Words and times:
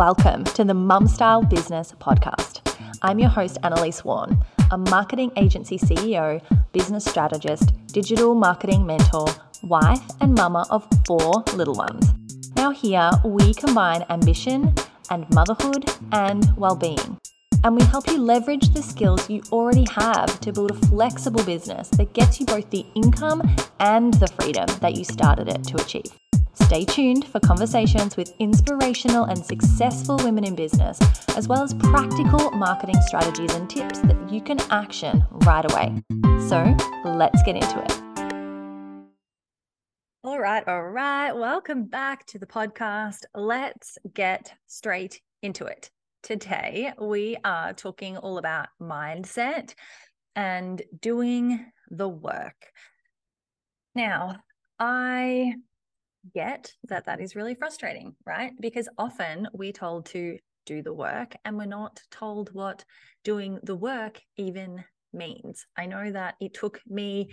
welcome 0.00 0.42
to 0.44 0.64
the 0.64 0.72
Mum 0.72 1.06
Style 1.06 1.42
Business 1.42 1.92
Podcast. 2.00 2.62
I'm 3.02 3.18
your 3.18 3.28
host, 3.28 3.58
Annalise 3.62 4.02
Warren, 4.02 4.42
a 4.70 4.78
marketing 4.78 5.30
agency 5.36 5.76
CEO, 5.76 6.40
business 6.72 7.04
strategist, 7.04 7.74
digital 7.88 8.34
marketing 8.34 8.86
mentor, 8.86 9.26
wife, 9.62 10.00
and 10.22 10.34
mama 10.34 10.64
of 10.70 10.88
four 11.06 11.44
little 11.52 11.74
ones. 11.74 12.14
Now, 12.56 12.70
here 12.70 13.10
we 13.26 13.52
combine 13.52 14.06
ambition 14.08 14.74
and 15.10 15.28
motherhood 15.34 15.84
and 16.12 16.50
well 16.56 16.76
being. 16.76 17.18
And 17.62 17.76
we 17.76 17.84
help 17.84 18.06
you 18.06 18.16
leverage 18.16 18.70
the 18.70 18.82
skills 18.82 19.28
you 19.28 19.42
already 19.52 19.84
have 19.90 20.40
to 20.40 20.50
build 20.50 20.70
a 20.70 20.86
flexible 20.86 21.44
business 21.44 21.90
that 21.90 22.14
gets 22.14 22.40
you 22.40 22.46
both 22.46 22.70
the 22.70 22.86
income 22.94 23.42
and 23.80 24.14
the 24.14 24.28
freedom 24.28 24.64
that 24.80 24.94
you 24.94 25.04
started 25.04 25.46
it 25.48 25.62
to 25.64 25.76
achieve. 25.76 26.19
Stay 26.62 26.84
tuned 26.84 27.26
for 27.26 27.40
conversations 27.40 28.16
with 28.16 28.32
inspirational 28.38 29.24
and 29.24 29.44
successful 29.44 30.16
women 30.18 30.44
in 30.44 30.54
business, 30.54 30.98
as 31.36 31.48
well 31.48 31.62
as 31.62 31.74
practical 31.74 32.50
marketing 32.52 33.00
strategies 33.02 33.54
and 33.54 33.68
tips 33.68 33.98
that 34.00 34.30
you 34.30 34.40
can 34.40 34.60
action 34.70 35.24
right 35.44 35.70
away. 35.72 36.02
So 36.48 36.76
let's 37.04 37.42
get 37.42 37.56
into 37.56 37.82
it. 37.82 38.00
All 40.22 40.38
right, 40.38 40.62
all 40.68 40.82
right. 40.82 41.32
Welcome 41.32 41.86
back 41.86 42.26
to 42.26 42.38
the 42.38 42.46
podcast. 42.46 43.24
Let's 43.34 43.98
get 44.12 44.52
straight 44.66 45.20
into 45.42 45.64
it. 45.64 45.90
Today, 46.22 46.92
we 47.00 47.36
are 47.42 47.72
talking 47.72 48.18
all 48.18 48.36
about 48.36 48.68
mindset 48.80 49.74
and 50.36 50.82
doing 51.00 51.64
the 51.90 52.08
work. 52.08 52.70
Now, 53.94 54.36
I 54.78 55.54
get 56.34 56.72
that 56.84 57.06
that 57.06 57.20
is 57.20 57.36
really 57.36 57.54
frustrating, 57.54 58.14
right? 58.26 58.52
Because 58.60 58.88
often 58.98 59.48
we're 59.52 59.72
told 59.72 60.06
to 60.06 60.38
do 60.66 60.82
the 60.82 60.92
work 60.92 61.34
and 61.44 61.56
we're 61.56 61.64
not 61.66 62.00
told 62.10 62.50
what 62.52 62.84
doing 63.24 63.58
the 63.62 63.76
work 63.76 64.20
even 64.36 64.84
means. 65.12 65.66
I 65.76 65.86
know 65.86 66.10
that 66.12 66.34
it 66.40 66.54
took 66.54 66.80
me 66.86 67.30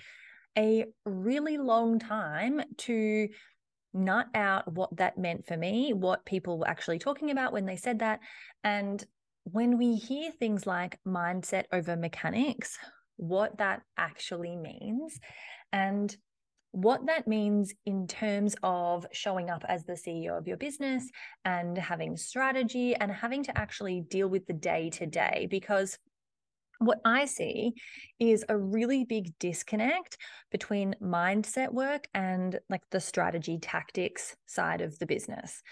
a 0.57 0.85
really 1.05 1.57
long 1.57 1.99
time 1.99 2.61
to 2.77 3.27
nut 3.93 4.27
out 4.33 4.71
what 4.71 4.95
that 4.97 5.17
meant 5.17 5.45
for 5.47 5.57
me, 5.57 5.93
what 5.93 6.25
people 6.25 6.59
were 6.59 6.67
actually 6.67 6.99
talking 6.99 7.31
about 7.31 7.53
when 7.53 7.65
they 7.65 7.75
said 7.75 7.99
that. 7.99 8.19
And 8.63 9.03
when 9.43 9.77
we 9.77 9.95
hear 9.95 10.31
things 10.31 10.65
like 10.65 10.99
mindset 11.05 11.65
over 11.71 11.95
mechanics, 11.95 12.77
what 13.17 13.57
that 13.57 13.81
actually 13.97 14.55
means, 14.55 15.19
and 15.71 16.15
what 16.77 17.07
that 17.07 17.27
means 17.27 17.73
in 17.87 18.05
terms 18.05 18.55
of 18.61 19.07
showing 19.11 19.49
up 19.49 19.65
as 19.67 19.83
the 19.83 19.93
CEO 19.93 20.37
of 20.37 20.47
your 20.47 20.57
business 20.57 21.09
and 21.43 21.75
having 21.75 22.15
strategy 22.15 22.95
and 22.95 23.11
having 23.11 23.41
to 23.43 23.57
actually 23.57 24.01
deal 24.01 24.27
with 24.27 24.45
the 24.45 24.53
day 24.53 24.91
to 24.91 25.07
day. 25.07 25.47
Because 25.49 25.97
what 26.77 26.99
I 27.03 27.25
see 27.25 27.73
is 28.19 28.45
a 28.47 28.55
really 28.55 29.05
big 29.05 29.33
disconnect 29.39 30.19
between 30.51 30.95
mindset 31.01 31.73
work 31.73 32.07
and 32.13 32.59
like 32.69 32.83
the 32.91 32.99
strategy 32.99 33.57
tactics 33.57 34.35
side 34.45 34.81
of 34.81 34.99
the 34.99 35.07
business. 35.07 35.63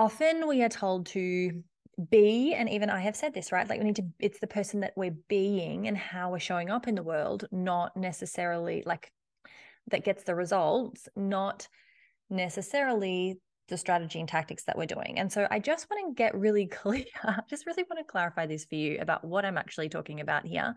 Often 0.00 0.48
we 0.48 0.64
are 0.64 0.68
told 0.68 1.06
to 1.06 1.62
be, 2.10 2.54
and 2.54 2.68
even 2.68 2.90
I 2.90 3.02
have 3.02 3.14
said 3.14 3.34
this, 3.34 3.52
right? 3.52 3.68
Like 3.68 3.78
we 3.78 3.84
need 3.84 3.96
to, 3.96 4.08
it's 4.18 4.40
the 4.40 4.48
person 4.48 4.80
that 4.80 4.94
we're 4.96 5.16
being 5.28 5.86
and 5.86 5.96
how 5.96 6.32
we're 6.32 6.40
showing 6.40 6.70
up 6.70 6.88
in 6.88 6.96
the 6.96 7.04
world, 7.04 7.46
not 7.52 7.96
necessarily 7.96 8.82
like 8.84 9.12
that 9.90 10.04
gets 10.04 10.24
the 10.24 10.34
results, 10.34 11.08
not 11.16 11.68
necessarily 12.30 13.38
the 13.68 13.76
strategy 13.76 14.18
and 14.18 14.28
tactics 14.28 14.64
that 14.64 14.76
we're 14.76 14.86
doing. 14.86 15.18
And 15.18 15.30
so 15.30 15.46
I 15.50 15.58
just 15.58 15.86
want 15.90 16.08
to 16.08 16.20
get 16.20 16.34
really 16.34 16.66
clear, 16.80 17.04
just 17.48 17.66
really 17.66 17.84
want 17.84 17.98
to 17.98 18.10
clarify 18.10 18.46
this 18.46 18.64
for 18.64 18.74
you 18.74 18.98
about 19.00 19.24
what 19.24 19.44
I'm 19.44 19.58
actually 19.58 19.88
talking 19.88 20.20
about 20.20 20.46
here. 20.46 20.74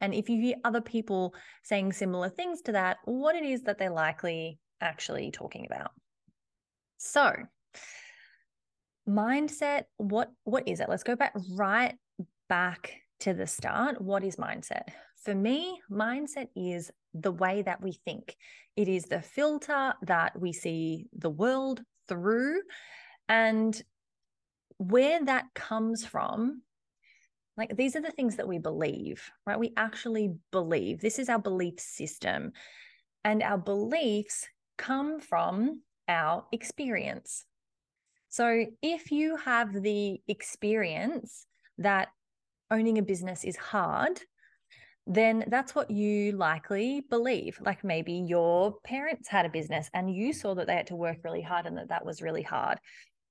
And 0.00 0.14
if 0.14 0.28
you 0.28 0.40
hear 0.40 0.56
other 0.64 0.80
people 0.80 1.34
saying 1.62 1.92
similar 1.92 2.28
things 2.28 2.60
to 2.62 2.72
that, 2.72 2.98
what 3.04 3.34
it 3.34 3.44
is 3.44 3.62
that 3.62 3.78
they're 3.78 3.90
likely 3.90 4.58
actually 4.80 5.30
talking 5.30 5.66
about. 5.66 5.90
So, 6.98 7.34
mindset, 9.08 9.84
what 9.96 10.30
what 10.44 10.68
is 10.68 10.80
it? 10.80 10.88
Let's 10.88 11.02
go 11.02 11.16
back 11.16 11.34
right 11.54 11.94
back 12.48 12.94
to 13.20 13.34
the 13.34 13.46
start. 13.46 14.00
What 14.00 14.24
is 14.24 14.36
mindset? 14.36 14.88
For 15.22 15.34
me, 15.34 15.80
mindset 15.90 16.48
is 16.54 16.90
the 17.14 17.32
way 17.32 17.62
that 17.62 17.82
we 17.82 17.92
think. 18.04 18.36
It 18.76 18.88
is 18.88 19.04
the 19.04 19.22
filter 19.22 19.94
that 20.02 20.38
we 20.38 20.52
see 20.52 21.06
the 21.16 21.30
world 21.30 21.80
through. 22.08 22.60
And 23.28 23.80
where 24.78 25.24
that 25.24 25.46
comes 25.54 26.04
from, 26.04 26.62
like 27.56 27.76
these 27.76 27.94
are 27.94 28.02
the 28.02 28.10
things 28.10 28.36
that 28.36 28.48
we 28.48 28.58
believe, 28.58 29.30
right? 29.46 29.58
We 29.58 29.72
actually 29.76 30.34
believe. 30.50 31.00
This 31.00 31.18
is 31.18 31.28
our 31.28 31.38
belief 31.38 31.78
system. 31.78 32.52
And 33.24 33.42
our 33.42 33.58
beliefs 33.58 34.46
come 34.76 35.20
from 35.20 35.80
our 36.08 36.44
experience. 36.52 37.44
So 38.28 38.66
if 38.82 39.12
you 39.12 39.36
have 39.36 39.72
the 39.72 40.20
experience 40.26 41.46
that 41.78 42.08
owning 42.70 42.98
a 42.98 43.02
business 43.02 43.44
is 43.44 43.56
hard, 43.56 44.20
then 45.06 45.44
that's 45.48 45.74
what 45.74 45.90
you 45.90 46.32
likely 46.32 47.02
believe. 47.10 47.58
Like 47.60 47.84
maybe 47.84 48.12
your 48.12 48.76
parents 48.84 49.28
had 49.28 49.44
a 49.44 49.50
business 49.50 49.90
and 49.92 50.14
you 50.14 50.32
saw 50.32 50.54
that 50.54 50.66
they 50.66 50.76
had 50.76 50.86
to 50.88 50.96
work 50.96 51.18
really 51.24 51.42
hard 51.42 51.66
and 51.66 51.76
that 51.76 51.88
that 51.88 52.06
was 52.06 52.22
really 52.22 52.42
hard. 52.42 52.78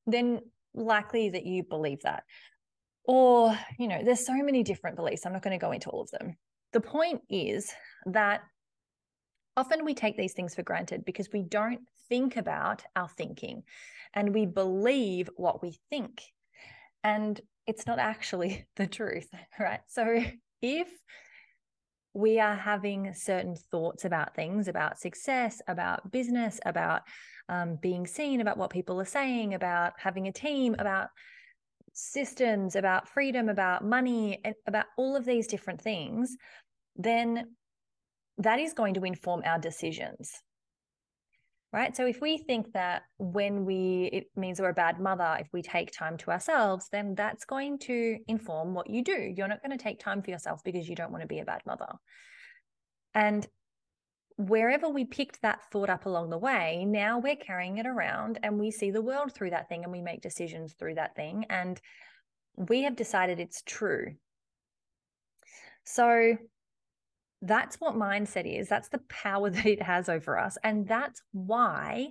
Then 0.05 0.41
likely 0.75 1.29
that 1.29 1.45
you 1.45 1.63
believe 1.63 2.01
that. 2.01 2.23
Or, 3.05 3.57
you 3.79 3.87
know, 3.87 4.01
there's 4.03 4.25
so 4.25 4.35
many 4.35 4.63
different 4.63 4.95
beliefs. 4.95 5.25
I'm 5.25 5.33
not 5.33 5.41
going 5.41 5.57
to 5.57 5.63
go 5.63 5.71
into 5.71 5.89
all 5.89 6.01
of 6.01 6.11
them. 6.11 6.35
The 6.73 6.79
point 6.81 7.21
is 7.29 7.71
that 8.05 8.41
often 9.57 9.83
we 9.83 9.93
take 9.93 10.15
these 10.15 10.33
things 10.33 10.55
for 10.55 10.63
granted 10.63 11.05
because 11.05 11.29
we 11.33 11.43
don't 11.43 11.81
think 12.07 12.37
about 12.37 12.83
our 12.95 13.09
thinking 13.09 13.63
and 14.13 14.33
we 14.33 14.45
believe 14.45 15.29
what 15.35 15.61
we 15.61 15.77
think. 15.89 16.21
And 17.03 17.39
it's 17.65 17.87
not 17.87 17.99
actually 17.99 18.65
the 18.75 18.87
truth, 18.87 19.27
right? 19.59 19.81
So 19.87 20.23
if 20.61 20.87
we 22.13 22.39
are 22.39 22.55
having 22.55 23.13
certain 23.13 23.55
thoughts 23.55 24.05
about 24.05 24.35
things, 24.35 24.67
about 24.67 24.99
success, 24.99 25.61
about 25.67 26.11
business, 26.11 26.59
about 26.65 27.01
um, 27.49 27.77
being 27.81 28.05
seen, 28.05 28.41
about 28.41 28.57
what 28.57 28.69
people 28.69 29.01
are 29.01 29.05
saying, 29.05 29.53
about 29.53 29.93
having 29.97 30.27
a 30.27 30.31
team, 30.31 30.75
about 30.77 31.09
systems, 31.93 32.75
about 32.75 33.07
freedom, 33.07 33.49
about 33.49 33.83
money, 33.83 34.41
about 34.67 34.85
all 34.97 35.15
of 35.15 35.25
these 35.25 35.47
different 35.47 35.81
things, 35.81 36.35
then 36.95 37.47
that 38.37 38.59
is 38.59 38.73
going 38.73 38.93
to 38.95 39.03
inform 39.03 39.41
our 39.45 39.59
decisions 39.59 40.31
right? 41.73 41.97
So 41.97 42.05
if 42.05 42.21
we 42.21 42.37
think 42.37 42.71
that 42.73 43.01
when 43.17 43.65
we, 43.65 44.09
it 44.13 44.27
means 44.35 44.61
we're 44.61 44.69
a 44.69 44.73
bad 44.73 44.99
mother, 44.99 45.37
if 45.39 45.47
we 45.51 45.63
take 45.63 45.91
time 45.91 46.17
to 46.17 46.29
ourselves, 46.29 46.87
then 46.91 47.15
that's 47.15 47.45
going 47.45 47.79
to 47.79 48.19
inform 48.27 48.75
what 48.75 48.91
you 48.91 49.03
do. 49.03 49.33
You're 49.35 49.47
not 49.47 49.63
going 49.63 49.75
to 49.75 49.83
take 49.83 49.99
time 49.99 50.21
for 50.21 50.29
yourself 50.29 50.63
because 50.63 50.87
you 50.87 50.95
don't 50.95 51.11
want 51.11 51.23
to 51.23 51.27
be 51.27 51.39
a 51.39 51.45
bad 51.45 51.61
mother. 51.65 51.87
And 53.15 53.45
wherever 54.37 54.87
we 54.87 55.05
picked 55.05 55.41
that 55.41 55.61
thought 55.71 55.89
up 55.89 56.05
along 56.05 56.29
the 56.29 56.37
way, 56.37 56.85
now 56.85 57.17
we're 57.17 57.35
carrying 57.35 57.79
it 57.79 57.87
around 57.87 58.37
and 58.43 58.59
we 58.59 58.69
see 58.69 58.91
the 58.91 59.01
world 59.01 59.33
through 59.33 59.49
that 59.49 59.67
thing 59.67 59.83
and 59.83 59.91
we 59.91 60.01
make 60.01 60.21
decisions 60.21 60.73
through 60.73 60.95
that 60.95 61.15
thing. 61.15 61.45
And 61.49 61.81
we 62.55 62.83
have 62.83 62.95
decided 62.95 63.39
it's 63.39 63.63
true. 63.63 64.13
So 65.85 66.37
that's 67.43 67.75
what 67.75 67.95
mindset 67.95 68.45
is. 68.45 68.67
That's 68.67 68.89
the 68.89 69.01
power 69.09 69.49
that 69.49 69.65
it 69.65 69.81
has 69.81 70.09
over 70.09 70.39
us. 70.39 70.57
And 70.63 70.87
that's 70.87 71.21
why 71.31 72.09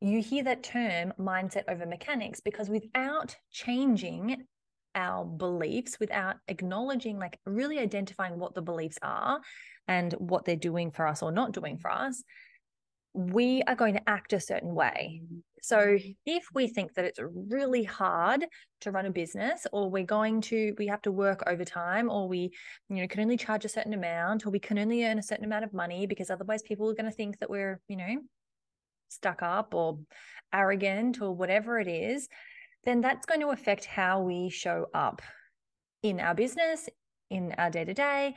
you 0.00 0.20
hear 0.20 0.44
that 0.44 0.62
term 0.62 1.12
mindset 1.18 1.64
over 1.68 1.86
mechanics, 1.86 2.40
because 2.40 2.68
without 2.68 3.36
changing 3.50 4.44
our 4.94 5.24
beliefs, 5.24 5.98
without 5.98 6.36
acknowledging, 6.46 7.18
like 7.18 7.38
really 7.46 7.78
identifying 7.78 8.38
what 8.38 8.54
the 8.54 8.62
beliefs 8.62 8.98
are 9.02 9.40
and 9.88 10.12
what 10.14 10.44
they're 10.44 10.56
doing 10.56 10.90
for 10.90 11.06
us 11.06 11.22
or 11.22 11.32
not 11.32 11.52
doing 11.52 11.78
for 11.78 11.90
us, 11.90 12.22
we 13.14 13.62
are 13.62 13.76
going 13.76 13.94
to 13.94 14.08
act 14.08 14.32
a 14.32 14.40
certain 14.40 14.74
way. 14.74 15.22
So 15.62 15.78
mm-hmm. 15.78 16.10
if 16.26 16.44
we 16.52 16.66
think 16.66 16.94
that 16.94 17.04
it's 17.04 17.20
really 17.22 17.84
hard 17.84 18.44
to 18.82 18.90
run 18.90 19.06
a 19.06 19.10
business 19.10 19.66
or 19.72 19.88
we're 19.88 20.04
going 20.04 20.42
to 20.42 20.74
we 20.78 20.88
have 20.88 21.00
to 21.02 21.12
work 21.12 21.42
overtime 21.46 22.10
or 22.10 22.28
we 22.28 22.50
you 22.90 22.96
know 22.96 23.06
can 23.06 23.20
only 23.20 23.38
charge 23.38 23.64
a 23.64 23.68
certain 23.68 23.94
amount 23.94 24.44
or 24.44 24.50
we 24.50 24.58
can 24.58 24.78
only 24.78 25.04
earn 25.04 25.18
a 25.18 25.22
certain 25.22 25.44
amount 25.44 25.64
of 25.64 25.72
money 25.72 26.06
because 26.06 26.28
otherwise 26.28 26.62
people 26.62 26.90
are 26.90 26.94
going 26.94 27.10
to 27.10 27.16
think 27.16 27.38
that 27.38 27.48
we're, 27.48 27.80
you 27.88 27.96
know, 27.96 28.16
stuck 29.08 29.42
up 29.42 29.74
or 29.74 29.98
arrogant 30.52 31.22
or 31.22 31.32
whatever 31.32 31.78
it 31.78 31.88
is, 31.88 32.28
then 32.84 33.00
that's 33.00 33.26
going 33.26 33.40
to 33.40 33.48
affect 33.48 33.84
how 33.84 34.20
we 34.20 34.50
show 34.50 34.86
up 34.92 35.22
in 36.02 36.20
our 36.20 36.34
business, 36.34 36.88
in 37.30 37.54
our 37.56 37.70
day 37.70 37.84
to 37.84 37.94
day, 37.94 38.34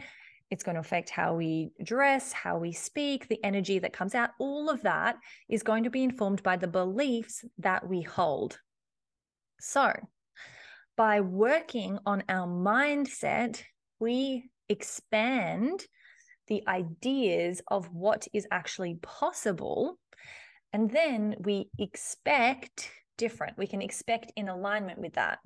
it's 0.49 0.63
going 0.63 0.75
to 0.75 0.81
affect 0.81 1.09
how 1.09 1.35
we 1.35 1.71
dress, 1.83 2.31
how 2.31 2.57
we 2.57 2.71
speak, 2.71 3.27
the 3.27 3.43
energy 3.43 3.79
that 3.79 3.93
comes 3.93 4.15
out. 4.15 4.29
All 4.39 4.69
of 4.69 4.81
that 4.83 5.17
is 5.49 5.63
going 5.63 5.83
to 5.83 5.89
be 5.89 6.03
informed 6.03 6.41
by 6.43 6.57
the 6.57 6.67
beliefs 6.67 7.43
that 7.57 7.87
we 7.87 8.01
hold. 8.01 8.59
So, 9.59 9.93
by 10.95 11.21
working 11.21 11.99
on 12.05 12.23
our 12.29 12.47
mindset, 12.47 13.61
we 13.99 14.49
expand 14.69 15.85
the 16.47 16.63
ideas 16.67 17.61
of 17.67 17.93
what 17.93 18.27
is 18.33 18.47
actually 18.51 18.95
possible. 19.01 19.99
And 20.71 20.89
then 20.89 21.35
we 21.39 21.69
expect 21.77 22.89
different. 23.17 23.57
We 23.57 23.67
can 23.67 23.81
expect 23.81 24.31
in 24.35 24.47
alignment 24.47 24.99
with 24.99 25.13
that. 25.13 25.39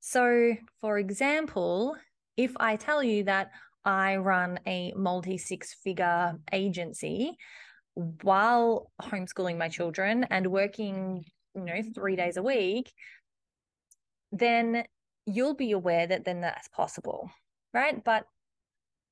So, 0.00 0.54
for 0.80 0.98
example, 0.98 1.96
if 2.36 2.52
I 2.58 2.76
tell 2.76 3.02
you 3.02 3.24
that 3.24 3.50
I 3.84 4.16
run 4.16 4.60
a 4.66 4.92
multi 4.96 5.38
six 5.38 5.74
figure 5.74 6.38
agency 6.52 7.36
while 7.94 8.90
homeschooling 9.00 9.56
my 9.56 9.68
children 9.68 10.24
and 10.30 10.48
working, 10.48 11.24
you 11.54 11.62
know, 11.62 11.82
three 11.94 12.16
days 12.16 12.36
a 12.36 12.42
week, 12.42 12.92
then 14.32 14.84
you'll 15.26 15.54
be 15.54 15.72
aware 15.72 16.06
that 16.06 16.24
then 16.24 16.40
that's 16.40 16.68
possible, 16.68 17.30
right? 17.72 18.02
But 18.02 18.26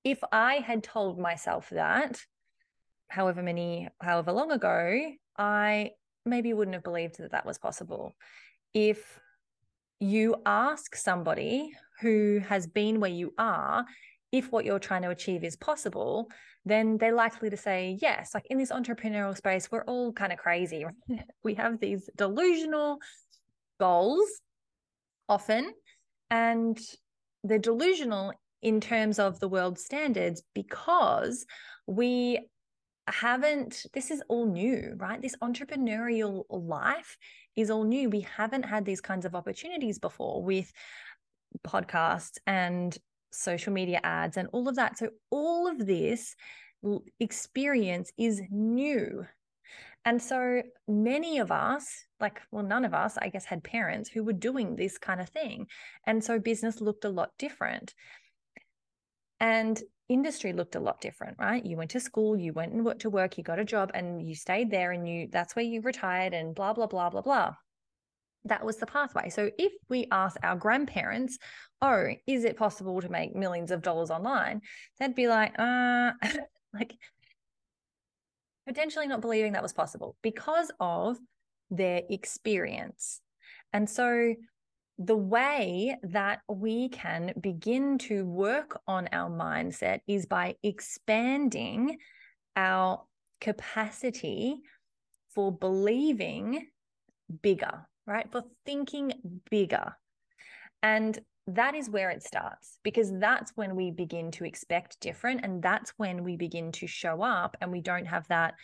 if 0.04 0.18
I 0.32 0.56
had 0.56 0.82
told 0.82 1.18
myself 1.18 1.70
that, 1.70 2.20
however 3.08 3.42
many, 3.42 3.88
however 4.00 4.32
long 4.32 4.50
ago, 4.50 5.12
I 5.38 5.90
maybe 6.26 6.52
wouldn't 6.52 6.74
have 6.74 6.82
believed 6.82 7.18
that 7.18 7.32
that 7.32 7.46
was 7.46 7.58
possible. 7.58 8.14
If 8.74 9.20
you 10.00 10.36
ask 10.44 10.96
somebody 10.96 11.72
who 12.00 12.40
has 12.48 12.66
been 12.66 12.98
where 12.98 13.10
you 13.10 13.32
are 13.38 13.84
if 14.32 14.50
what 14.50 14.64
you're 14.64 14.78
trying 14.78 15.02
to 15.02 15.10
achieve 15.10 15.44
is 15.44 15.56
possible, 15.56 16.28
then 16.64 16.96
they're 16.96 17.14
likely 17.14 17.50
to 17.50 17.56
say 17.56 17.98
yes. 18.00 18.32
Like 18.34 18.46
in 18.46 18.58
this 18.58 18.72
entrepreneurial 18.72 19.36
space, 19.36 19.70
we're 19.70 19.84
all 19.84 20.12
kind 20.12 20.32
of 20.32 20.38
crazy. 20.38 20.84
We 21.44 21.54
have 21.54 21.78
these 21.78 22.08
delusional 22.16 22.98
goals 23.78 24.26
often, 25.28 25.72
and 26.30 26.80
they're 27.44 27.58
delusional 27.58 28.32
in 28.62 28.80
terms 28.80 29.18
of 29.18 29.38
the 29.40 29.48
world 29.48 29.78
standards 29.78 30.42
because 30.54 31.44
we 31.86 32.38
haven't, 33.08 33.84
this 33.92 34.10
is 34.10 34.22
all 34.28 34.46
new, 34.46 34.94
right? 34.96 35.20
This 35.20 35.36
entrepreneurial 35.42 36.44
life 36.48 37.18
is 37.56 37.70
all 37.70 37.84
new. 37.84 38.08
We 38.08 38.20
haven't 38.20 38.62
had 38.62 38.84
these 38.84 39.00
kinds 39.00 39.26
of 39.26 39.34
opportunities 39.34 39.98
before 39.98 40.42
with 40.42 40.72
podcasts 41.66 42.38
and 42.46 42.96
social 43.32 43.72
media 43.72 44.00
ads 44.04 44.36
and 44.36 44.48
all 44.52 44.68
of 44.68 44.76
that. 44.76 44.98
So, 44.98 45.10
all 45.30 45.66
of 45.66 45.86
this 45.86 46.34
experience 47.20 48.12
is 48.18 48.42
new. 48.50 49.26
And 50.04 50.20
so 50.20 50.62
many 50.88 51.38
of 51.38 51.52
us, 51.52 51.86
like, 52.18 52.40
well, 52.50 52.64
none 52.64 52.84
of 52.84 52.92
us, 52.92 53.16
I 53.18 53.28
guess, 53.28 53.44
had 53.44 53.62
parents 53.62 54.10
who 54.10 54.24
were 54.24 54.32
doing 54.32 54.74
this 54.74 54.98
kind 54.98 55.20
of 55.20 55.28
thing. 55.28 55.66
And 56.06 56.22
so 56.24 56.40
business 56.40 56.80
looked 56.80 57.04
a 57.04 57.08
lot 57.08 57.30
different. 57.38 57.94
And 59.38 59.80
industry 60.08 60.52
looked 60.52 60.74
a 60.74 60.80
lot 60.80 61.00
different, 61.00 61.36
right? 61.38 61.64
You 61.64 61.76
went 61.76 61.92
to 61.92 62.00
school, 62.00 62.36
you 62.36 62.52
went 62.52 62.72
and 62.72 62.84
worked 62.84 63.02
to 63.02 63.10
work, 63.10 63.38
you 63.38 63.44
got 63.44 63.58
a 63.58 63.64
job 63.64 63.90
and 63.94 64.20
you 64.26 64.34
stayed 64.34 64.70
there 64.70 64.92
and 64.92 65.08
you 65.08 65.28
that's 65.30 65.56
where 65.56 65.64
you 65.64 65.80
retired 65.80 66.34
and 66.34 66.54
blah 66.54 66.72
blah 66.72 66.86
blah 66.86 67.10
blah 67.10 67.22
blah. 67.22 67.54
That 68.44 68.64
was 68.64 68.76
the 68.76 68.86
pathway. 68.86 69.30
So 69.30 69.50
if 69.58 69.72
we 69.88 70.06
ask 70.10 70.36
our 70.42 70.56
grandparents, 70.56 71.38
"Oh, 71.80 72.08
is 72.26 72.44
it 72.44 72.56
possible 72.56 73.00
to 73.00 73.08
make 73.08 73.34
millions 73.34 73.70
of 73.70 73.82
dollars 73.82 74.10
online?" 74.10 74.62
they'd 74.98 75.14
be 75.14 75.28
like, 75.28 75.58
"Uh, 75.58 76.12
like 76.74 76.94
potentially 78.66 79.06
not 79.06 79.20
believing 79.20 79.52
that 79.52 79.62
was 79.62 79.72
possible 79.72 80.16
because 80.22 80.70
of 80.80 81.18
their 81.70 82.02
experience." 82.10 83.20
And 83.72 83.88
so 83.88 84.34
the 84.98 85.16
way 85.16 85.96
that 86.02 86.40
we 86.48 86.88
can 86.88 87.32
begin 87.40 87.98
to 87.98 88.24
work 88.26 88.80
on 88.86 89.08
our 89.12 89.30
mindset 89.30 90.00
is 90.06 90.26
by 90.26 90.54
expanding 90.62 91.98
our 92.56 93.02
capacity 93.40 94.60
for 95.34 95.50
believing 95.50 96.68
bigger, 97.40 97.86
right? 98.06 98.30
For 98.30 98.42
thinking 98.64 99.40
bigger. 99.50 99.96
And 100.82 101.18
that 101.46 101.74
is 101.74 101.90
where 101.90 102.10
it 102.10 102.22
starts 102.22 102.78
because 102.82 103.12
that's 103.18 103.52
when 103.56 103.74
we 103.74 103.90
begin 103.90 104.30
to 104.32 104.44
expect 104.44 105.00
different. 105.00 105.40
And 105.44 105.62
that's 105.62 105.92
when 105.96 106.22
we 106.24 106.36
begin 106.36 106.72
to 106.72 106.86
show 106.86 107.22
up 107.22 107.56
and 107.60 107.72
we 107.72 107.80
don't 107.80 108.06
have 108.06 108.26
that 108.28 108.54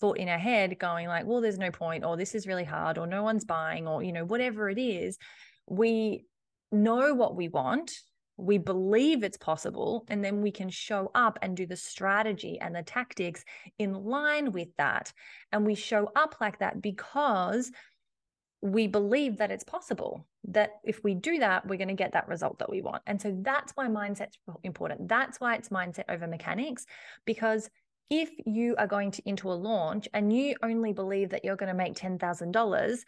thought 0.00 0.18
in 0.18 0.28
our 0.28 0.38
head 0.38 0.78
going 0.78 1.06
like, 1.06 1.26
well, 1.26 1.40
there's 1.40 1.58
no 1.58 1.70
point, 1.70 2.04
or 2.04 2.16
this 2.16 2.34
is 2.34 2.46
really 2.46 2.64
hard, 2.64 2.98
or 2.98 3.06
no 3.06 3.22
one's 3.22 3.44
buying, 3.44 3.86
or, 3.86 4.02
you 4.02 4.12
know, 4.12 4.24
whatever 4.24 4.68
it 4.68 4.78
is 4.78 5.18
we 5.66 6.24
know 6.72 7.14
what 7.14 7.36
we 7.36 7.48
want, 7.48 7.92
we 8.36 8.58
believe 8.58 9.22
it's 9.22 9.36
possible, 9.36 10.04
and 10.08 10.24
then 10.24 10.42
we 10.42 10.50
can 10.50 10.68
show 10.68 11.10
up 11.14 11.38
and 11.40 11.56
do 11.56 11.66
the 11.66 11.76
strategy 11.76 12.58
and 12.60 12.74
the 12.74 12.82
tactics 12.82 13.44
in 13.78 13.92
line 13.92 14.50
with 14.52 14.68
that. 14.76 15.12
And 15.52 15.64
we 15.64 15.76
show 15.76 16.10
up 16.16 16.36
like 16.40 16.58
that 16.58 16.82
because 16.82 17.70
we 18.64 18.86
believe 18.86 19.36
that 19.36 19.50
it's 19.50 19.62
possible 19.62 20.26
that 20.42 20.76
if 20.84 21.04
we 21.04 21.14
do 21.14 21.38
that 21.38 21.66
we're 21.66 21.76
going 21.76 21.86
to 21.88 21.94
get 21.94 22.12
that 22.12 22.26
result 22.26 22.58
that 22.58 22.70
we 22.70 22.80
want. 22.80 23.02
And 23.06 23.20
so 23.20 23.36
that's 23.42 23.72
why 23.72 23.88
mindset's 23.88 24.38
important. 24.62 25.06
That's 25.06 25.38
why 25.38 25.54
it's 25.56 25.68
mindset 25.68 26.04
over 26.08 26.26
mechanics 26.26 26.86
because 27.26 27.68
if 28.08 28.30
you 28.46 28.74
are 28.78 28.86
going 28.86 29.10
to 29.10 29.22
into 29.28 29.52
a 29.52 29.52
launch 29.52 30.08
and 30.14 30.32
you 30.34 30.56
only 30.62 30.94
believe 30.94 31.28
that 31.30 31.44
you're 31.44 31.56
going 31.56 31.68
to 31.68 31.76
make 31.76 31.94
$10,000 31.94 32.98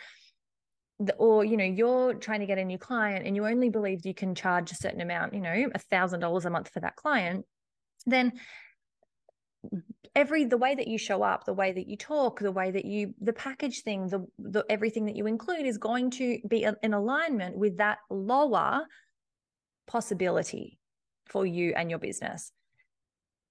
or 1.18 1.44
you 1.44 1.56
know 1.56 1.64
you're 1.64 2.14
trying 2.14 2.40
to 2.40 2.46
get 2.46 2.58
a 2.58 2.64
new 2.64 2.78
client 2.78 3.26
and 3.26 3.36
you 3.36 3.46
only 3.46 3.68
believe 3.68 4.04
you 4.04 4.14
can 4.14 4.34
charge 4.34 4.72
a 4.72 4.74
certain 4.74 5.02
amount 5.02 5.34
you 5.34 5.42
know 5.42 5.68
a 5.74 5.78
thousand 5.78 6.20
dollars 6.20 6.46
a 6.46 6.50
month 6.50 6.70
for 6.70 6.80
that 6.80 6.96
client 6.96 7.44
then 8.06 8.32
every 10.16 10.46
the 10.46 10.56
way 10.56 10.74
that 10.74 10.88
you 10.88 10.98
show 10.98 11.22
up 11.22 11.44
the 11.44 11.52
way 11.52 11.70
that 11.72 11.86
you 11.86 11.96
talk 11.96 12.40
the 12.40 12.50
way 12.50 12.70
that 12.70 12.84
you 12.84 13.14
the 13.20 13.32
package 13.32 13.82
thing 13.82 14.08
the, 14.08 14.26
the 14.38 14.64
everything 14.68 15.04
that 15.04 15.14
you 15.14 15.26
include 15.26 15.66
is 15.66 15.78
going 15.78 16.10
to 16.10 16.38
be 16.48 16.66
in 16.82 16.92
alignment 16.94 17.56
with 17.56 17.76
that 17.76 17.98
lower 18.10 18.80
possibility 19.86 20.78
for 21.26 21.46
you 21.46 21.72
and 21.76 21.90
your 21.90 21.98
business 21.98 22.50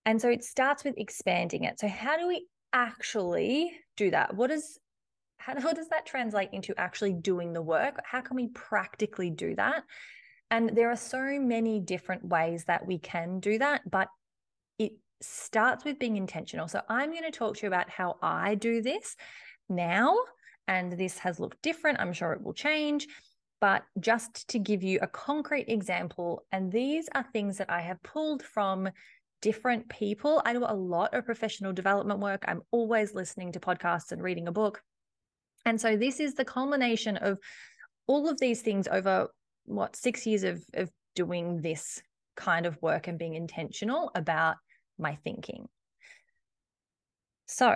and 0.06 0.20
so 0.20 0.30
it 0.30 0.44
starts 0.44 0.84
with 0.84 0.96
expanding 0.98 1.64
it 1.64 1.80
so 1.80 1.88
how 1.88 2.18
do 2.18 2.28
we 2.28 2.46
actually 2.74 3.72
do 3.96 4.12
that 4.12 4.36
what 4.36 4.52
is 4.52 4.80
how, 5.38 5.60
how 5.62 5.74
does 5.74 5.90
that 5.90 6.06
translate 6.06 6.50
into 6.52 6.74
actually 6.78 7.14
doing 7.14 7.54
the 7.54 7.62
work? 7.62 8.02
How 8.04 8.22
can 8.22 8.36
we 8.36 8.48
practically 8.50 9.30
do 9.30 9.56
that? 9.56 9.84
And 10.52 10.76
there 10.76 10.92
are 10.92 10.98
so 10.98 11.40
many 11.40 11.80
different 11.80 12.26
ways 12.26 12.66
that 12.66 12.86
we 12.86 13.00
can 13.00 13.40
do 13.40 13.58
that, 13.58 13.82
but 13.90 14.08
it 14.78 14.94
starts 15.22 15.86
with 15.86 16.00
being 16.00 16.18
intentional. 16.18 16.68
So 16.68 16.82
I'm 16.90 17.12
going 17.12 17.24
to 17.24 17.32
talk 17.32 17.58
to 17.58 17.62
you 17.64 17.68
about 17.68 17.90
how 17.90 18.18
I 18.22 18.56
do 18.56 18.82
this 18.82 19.16
now. 19.70 20.16
And 20.68 20.92
this 20.94 21.20
has 21.20 21.40
looked 21.40 21.62
different. 21.62 22.00
I'm 22.00 22.14
sure 22.14 22.34
it 22.34 22.42
will 22.42 22.54
change. 22.54 23.08
But 23.62 23.84
just 24.00 24.48
to 24.50 24.60
give 24.60 24.84
you 24.84 25.00
a 25.02 25.08
concrete 25.08 25.70
example, 25.70 26.46
and 26.52 26.72
these 26.72 27.08
are 27.16 27.26
things 27.32 27.58
that 27.58 27.70
I 27.70 27.82
have 27.82 28.02
pulled 28.04 28.44
from 28.44 28.90
different 29.42 29.88
people. 29.90 30.42
I 30.46 30.54
do 30.54 30.66
a 30.66 30.74
lot 30.74 31.14
of 31.14 31.26
professional 31.26 31.72
development 31.72 32.20
work. 32.20 32.44
I'm 32.48 32.62
always 32.72 33.14
listening 33.14 33.52
to 33.54 33.60
podcasts 33.60 34.12
and 34.12 34.22
reading 34.22 34.48
a 34.48 34.52
book. 34.52 34.82
And 35.66 35.80
so 35.80 35.98
this 35.98 36.20
is 36.20 36.34
the 36.34 36.46
culmination 36.46 37.18
of 37.18 37.40
all 38.08 38.30
of 38.30 38.40
these 38.40 38.62
things 38.62 38.88
over 38.88 39.30
what 39.66 39.96
six 39.96 40.26
years 40.26 40.44
of, 40.44 40.64
of 40.74 40.90
doing 41.16 41.62
this 41.62 42.02
kind 42.36 42.66
of 42.66 42.80
work 42.82 43.08
and 43.08 43.18
being 43.18 43.36
intentional 43.36 44.12
about 44.16 44.58
my 44.98 45.18
thinking. 45.24 45.68
So 47.48 47.76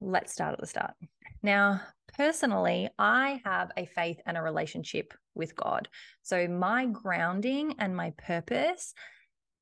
let's 0.00 0.32
start 0.32 0.54
at 0.54 0.60
the 0.60 0.66
start. 0.66 0.94
Now, 1.42 1.80
personally, 2.16 2.88
I 2.98 3.40
have 3.44 3.70
a 3.76 3.86
faith 3.86 4.20
and 4.26 4.36
a 4.36 4.42
relationship 4.42 5.14
with 5.34 5.54
God. 5.54 5.88
So 6.22 6.48
my 6.48 6.86
grounding 6.86 7.74
and 7.78 7.96
my 7.96 8.12
purpose 8.16 8.94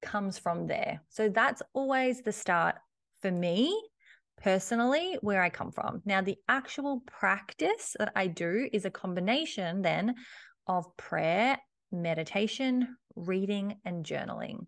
comes 0.02 0.38
from 0.38 0.66
there. 0.66 1.02
So 1.09 1.28
that's 1.28 1.62
always 1.75 2.23
the 2.23 2.33
start 2.33 2.76
for 3.21 3.31
me 3.31 3.78
personally 4.43 5.19
where 5.21 5.43
I 5.43 5.50
come 5.50 5.73
from. 5.73 6.02
Now, 6.05 6.21
the 6.21 6.37
actual 6.49 7.02
practice 7.07 7.97
that 7.99 8.12
I 8.14 8.26
do 8.26 8.69
is 8.73 8.85
a 8.85 8.90
combination 8.90 9.83
then 9.83 10.14
of 10.66 10.97
prayer, 10.97 11.59
meditation, 11.90 12.97
reading, 13.14 13.76
and 13.85 14.05
journaling. 14.05 14.66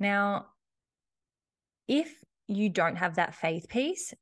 Now, 0.00 0.46
if 1.86 2.12
you 2.48 2.68
don't 2.68 2.96
have 2.96 3.16
that 3.16 3.34
faith 3.34 3.68
piece, 3.68 4.12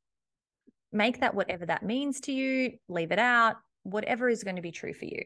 make 0.91 1.21
that 1.21 1.33
whatever 1.33 1.65
that 1.65 1.83
means 1.83 2.19
to 2.21 2.31
you, 2.31 2.73
leave 2.87 3.11
it 3.11 3.19
out, 3.19 3.55
whatever 3.83 4.29
is 4.29 4.43
going 4.43 4.57
to 4.57 4.61
be 4.61 4.71
true 4.71 4.93
for 4.93 5.05
you. 5.05 5.23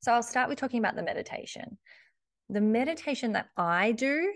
So 0.00 0.12
I'll 0.12 0.22
start 0.22 0.48
with 0.48 0.58
talking 0.58 0.80
about 0.80 0.96
the 0.96 1.02
meditation. 1.02 1.78
The 2.48 2.60
meditation 2.60 3.32
that 3.32 3.48
I 3.56 3.92
do 3.92 4.32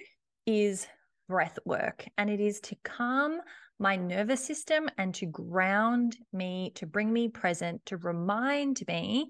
is 0.47 0.87
breath 1.29 1.59
work, 1.65 2.07
and 2.17 2.31
it 2.31 2.41
is 2.41 2.61
to 2.61 2.76
calm 2.85 3.41
my 3.79 3.97
nervous 3.97 4.43
system 4.43 4.88
and 4.97 5.15
to 5.17 5.26
ground 5.26 6.17
me, 6.33 6.73
to 6.76 6.87
bring 6.87 7.12
me 7.12 7.29
present, 7.29 7.85
to 7.87 7.97
remind 7.99 8.81
me 8.88 9.29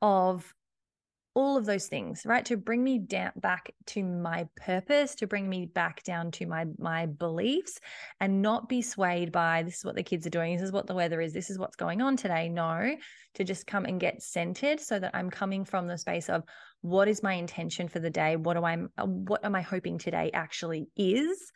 of 0.00 0.54
all 1.36 1.56
of 1.56 1.66
those 1.66 1.86
things 1.86 2.22
right? 2.24 2.44
To 2.46 2.56
bring 2.56 2.82
me 2.82 2.98
down 2.98 3.32
back 3.36 3.72
to 3.88 4.02
my 4.02 4.48
purpose 4.56 5.14
to 5.16 5.26
bring 5.26 5.48
me 5.48 5.66
back 5.66 6.02
down 6.02 6.30
to 6.32 6.46
my 6.46 6.64
my 6.78 7.06
beliefs 7.06 7.78
and 8.20 8.42
not 8.42 8.68
be 8.68 8.82
swayed 8.82 9.30
by 9.30 9.62
this 9.62 9.78
is 9.78 9.84
what 9.84 9.94
the 9.94 10.02
kids 10.02 10.26
are 10.26 10.30
doing. 10.30 10.56
This 10.56 10.64
is 10.64 10.72
what 10.72 10.86
the 10.86 10.94
weather 10.94 11.20
is. 11.20 11.32
This 11.32 11.50
is 11.50 11.58
what's 11.58 11.76
going 11.76 12.00
on 12.00 12.16
today. 12.16 12.48
No 12.48 12.96
to 13.34 13.44
just 13.44 13.66
come 13.66 13.84
and 13.84 14.00
get 14.00 14.22
centered 14.22 14.80
so 14.80 14.98
that 14.98 15.14
i'm 15.14 15.28
coming 15.28 15.62
from 15.62 15.86
the 15.86 15.98
space 15.98 16.30
of 16.30 16.42
what 16.80 17.06
is 17.06 17.22
my 17.22 17.34
intention 17.34 17.86
for 17.86 17.98
the 18.00 18.10
day? 18.10 18.34
What 18.36 18.54
do 18.54 18.64
i 18.64 18.78
uh, 18.96 19.06
what 19.06 19.44
am 19.44 19.54
i 19.54 19.60
hoping 19.60 19.98
today 19.98 20.30
actually 20.32 20.88
is? 20.96 21.52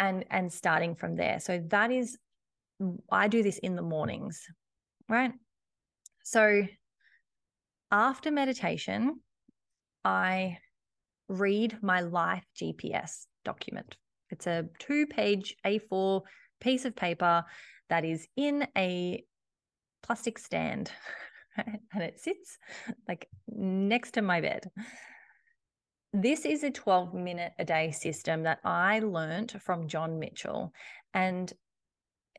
and 0.00 0.24
and 0.30 0.52
starting 0.52 0.94
from 0.94 1.16
there. 1.16 1.40
So 1.40 1.60
that 1.70 1.90
is 1.90 2.16
i 3.10 3.26
do 3.26 3.42
this 3.42 3.58
in 3.58 3.74
the 3.74 3.82
mornings 3.82 4.40
right? 5.08 5.32
So 6.22 6.62
after 7.90 8.30
meditation, 8.30 9.20
I 10.04 10.58
read 11.28 11.78
my 11.82 12.00
life 12.00 12.44
GPS 12.56 13.26
document. 13.44 13.96
It's 14.30 14.46
a 14.46 14.66
two 14.78 15.06
page 15.06 15.56
A4 15.66 16.22
piece 16.60 16.84
of 16.84 16.96
paper 16.96 17.44
that 17.88 18.04
is 18.04 18.26
in 18.36 18.66
a 18.76 19.22
plastic 20.02 20.38
stand 20.38 20.90
and 21.56 22.02
it 22.02 22.20
sits 22.20 22.58
like 23.06 23.28
next 23.48 24.12
to 24.12 24.22
my 24.22 24.40
bed. 24.40 24.70
This 26.12 26.44
is 26.44 26.64
a 26.64 26.70
12 26.70 27.14
minute 27.14 27.52
a 27.58 27.64
day 27.64 27.90
system 27.90 28.44
that 28.44 28.60
I 28.64 29.00
learned 29.00 29.60
from 29.62 29.88
John 29.88 30.18
Mitchell. 30.18 30.72
And 31.12 31.52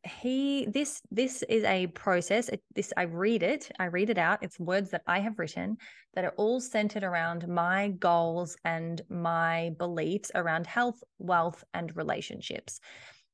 he 0.03 0.65
this 0.67 1.01
this 1.11 1.43
is 1.49 1.63
a 1.65 1.87
process 1.87 2.47
it, 2.49 2.61
this 2.73 2.93
i 2.95 3.03
read 3.03 3.43
it 3.43 3.69
i 3.79 3.85
read 3.85 4.09
it 4.09 4.17
out 4.17 4.41
it's 4.41 4.57
words 4.57 4.89
that 4.91 5.01
i 5.07 5.19
have 5.19 5.37
written 5.37 5.77
that 6.13 6.23
are 6.23 6.33
all 6.37 6.61
centered 6.61 7.03
around 7.03 7.47
my 7.47 7.89
goals 7.99 8.55
and 8.63 9.01
my 9.09 9.71
beliefs 9.77 10.31
around 10.35 10.65
health 10.65 11.03
wealth 11.17 11.63
and 11.73 11.95
relationships 11.97 12.79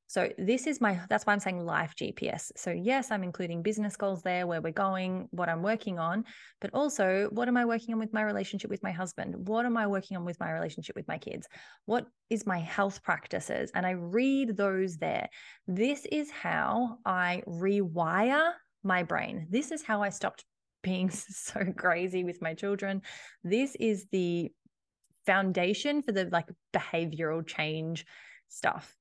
so 0.07 0.29
this 0.37 0.67
is 0.67 0.79
my 0.79 0.99
that's 1.09 1.25
why 1.25 1.33
I'm 1.33 1.39
saying 1.39 1.65
life 1.65 1.93
GPS. 1.95 2.51
So 2.55 2.71
yes, 2.71 3.09
I'm 3.11 3.23
including 3.23 3.63
business 3.63 3.95
goals 3.95 4.21
there, 4.21 4.45
where 4.45 4.61
we're 4.61 4.71
going, 4.71 5.27
what 5.31 5.49
I'm 5.49 5.63
working 5.63 5.97
on, 5.97 6.25
but 6.61 6.69
also 6.73 7.27
what 7.31 7.47
am 7.47 7.57
I 7.57 7.65
working 7.65 7.93
on 7.93 7.99
with 7.99 8.13
my 8.13 8.21
relationship 8.21 8.69
with 8.69 8.83
my 8.83 8.91
husband? 8.91 9.47
What 9.47 9.65
am 9.65 9.77
I 9.77 9.87
working 9.87 10.15
on 10.15 10.23
with 10.23 10.39
my 10.39 10.51
relationship 10.51 10.95
with 10.95 11.07
my 11.07 11.17
kids? 11.17 11.47
What 11.85 12.05
is 12.29 12.45
my 12.45 12.59
health 12.59 13.01
practices? 13.03 13.71
And 13.73 13.85
I 13.85 13.91
read 13.91 14.55
those 14.55 14.97
there. 14.97 15.27
This 15.67 16.05
is 16.11 16.29
how 16.29 16.99
I 17.05 17.41
rewire 17.47 18.51
my 18.83 19.03
brain. 19.03 19.47
This 19.49 19.71
is 19.71 19.81
how 19.81 20.03
I 20.03 20.09
stopped 20.09 20.45
being 20.83 21.09
so 21.09 21.73
crazy 21.75 22.23
with 22.23 22.41
my 22.41 22.53
children. 22.53 23.01
This 23.43 23.75
is 23.79 24.05
the 24.11 24.51
foundation 25.25 26.03
for 26.03 26.11
the 26.11 26.29
like 26.31 26.47
behavioral 26.71 27.45
change 27.45 28.05
stuff 28.47 28.95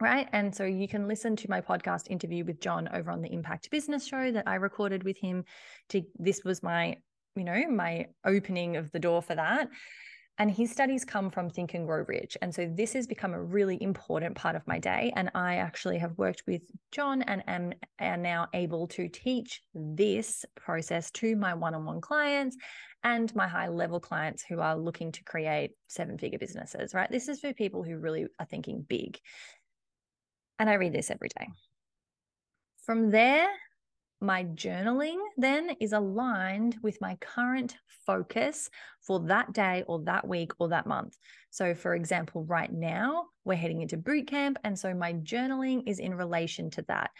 right? 0.00 0.28
And 0.32 0.54
so 0.54 0.64
you 0.64 0.88
can 0.88 1.08
listen 1.08 1.36
to 1.36 1.50
my 1.50 1.60
podcast 1.60 2.10
interview 2.10 2.44
with 2.44 2.60
John 2.60 2.88
over 2.92 3.10
on 3.10 3.22
the 3.22 3.32
Impact 3.32 3.70
Business 3.70 4.06
Show 4.06 4.32
that 4.32 4.48
I 4.48 4.56
recorded 4.56 5.04
with 5.04 5.16
him. 5.18 5.44
To 5.90 6.02
this 6.18 6.42
was 6.44 6.62
my, 6.62 6.96
you 7.36 7.44
know, 7.44 7.68
my 7.68 8.06
opening 8.24 8.76
of 8.76 8.90
the 8.92 8.98
door 8.98 9.22
for 9.22 9.34
that. 9.34 9.68
And 10.36 10.50
his 10.50 10.72
studies 10.72 11.04
come 11.04 11.30
from 11.30 11.48
Think 11.48 11.74
and 11.74 11.86
Grow 11.86 12.04
Rich. 12.08 12.36
And 12.42 12.52
so 12.52 12.68
this 12.74 12.92
has 12.94 13.06
become 13.06 13.34
a 13.34 13.42
really 13.42 13.80
important 13.80 14.34
part 14.34 14.56
of 14.56 14.66
my 14.66 14.80
day. 14.80 15.12
And 15.14 15.30
I 15.32 15.56
actually 15.56 15.98
have 15.98 16.18
worked 16.18 16.42
with 16.48 16.62
John 16.90 17.22
and 17.22 17.44
am, 17.46 17.72
am 18.00 18.22
now 18.22 18.48
able 18.52 18.88
to 18.88 19.08
teach 19.08 19.62
this 19.74 20.44
process 20.56 21.12
to 21.12 21.36
my 21.36 21.54
one 21.54 21.74
on 21.74 21.84
one 21.84 22.00
clients 22.00 22.56
and 23.04 23.32
my 23.36 23.46
high 23.46 23.68
level 23.68 24.00
clients 24.00 24.42
who 24.42 24.58
are 24.58 24.76
looking 24.76 25.12
to 25.12 25.22
create 25.22 25.70
seven 25.86 26.18
figure 26.18 26.38
businesses, 26.38 26.94
right? 26.94 27.10
This 27.10 27.28
is 27.28 27.38
for 27.38 27.52
people 27.52 27.84
who 27.84 27.98
really 27.98 28.26
are 28.40 28.46
thinking 28.46 28.84
big. 28.88 29.20
And 30.58 30.70
I 30.70 30.74
read 30.74 30.92
this 30.92 31.10
every 31.10 31.28
day. 31.28 31.48
From 32.84 33.10
there, 33.10 33.48
my 34.20 34.44
journaling 34.44 35.18
then 35.36 35.70
is 35.80 35.92
aligned 35.92 36.76
with 36.82 37.00
my 37.00 37.16
current 37.16 37.76
focus 38.06 38.70
for 39.00 39.20
that 39.26 39.52
day 39.52 39.84
or 39.86 40.02
that 40.04 40.26
week 40.26 40.52
or 40.58 40.68
that 40.68 40.86
month. 40.86 41.16
So, 41.50 41.74
for 41.74 41.94
example, 41.94 42.44
right 42.44 42.72
now 42.72 43.26
we're 43.44 43.54
heading 43.54 43.82
into 43.82 43.96
boot 43.96 44.26
camp. 44.26 44.58
And 44.64 44.78
so 44.78 44.94
my 44.94 45.14
journaling 45.14 45.82
is 45.86 45.98
in 45.98 46.14
relation 46.14 46.70
to 46.70 46.82
that. 46.88 47.10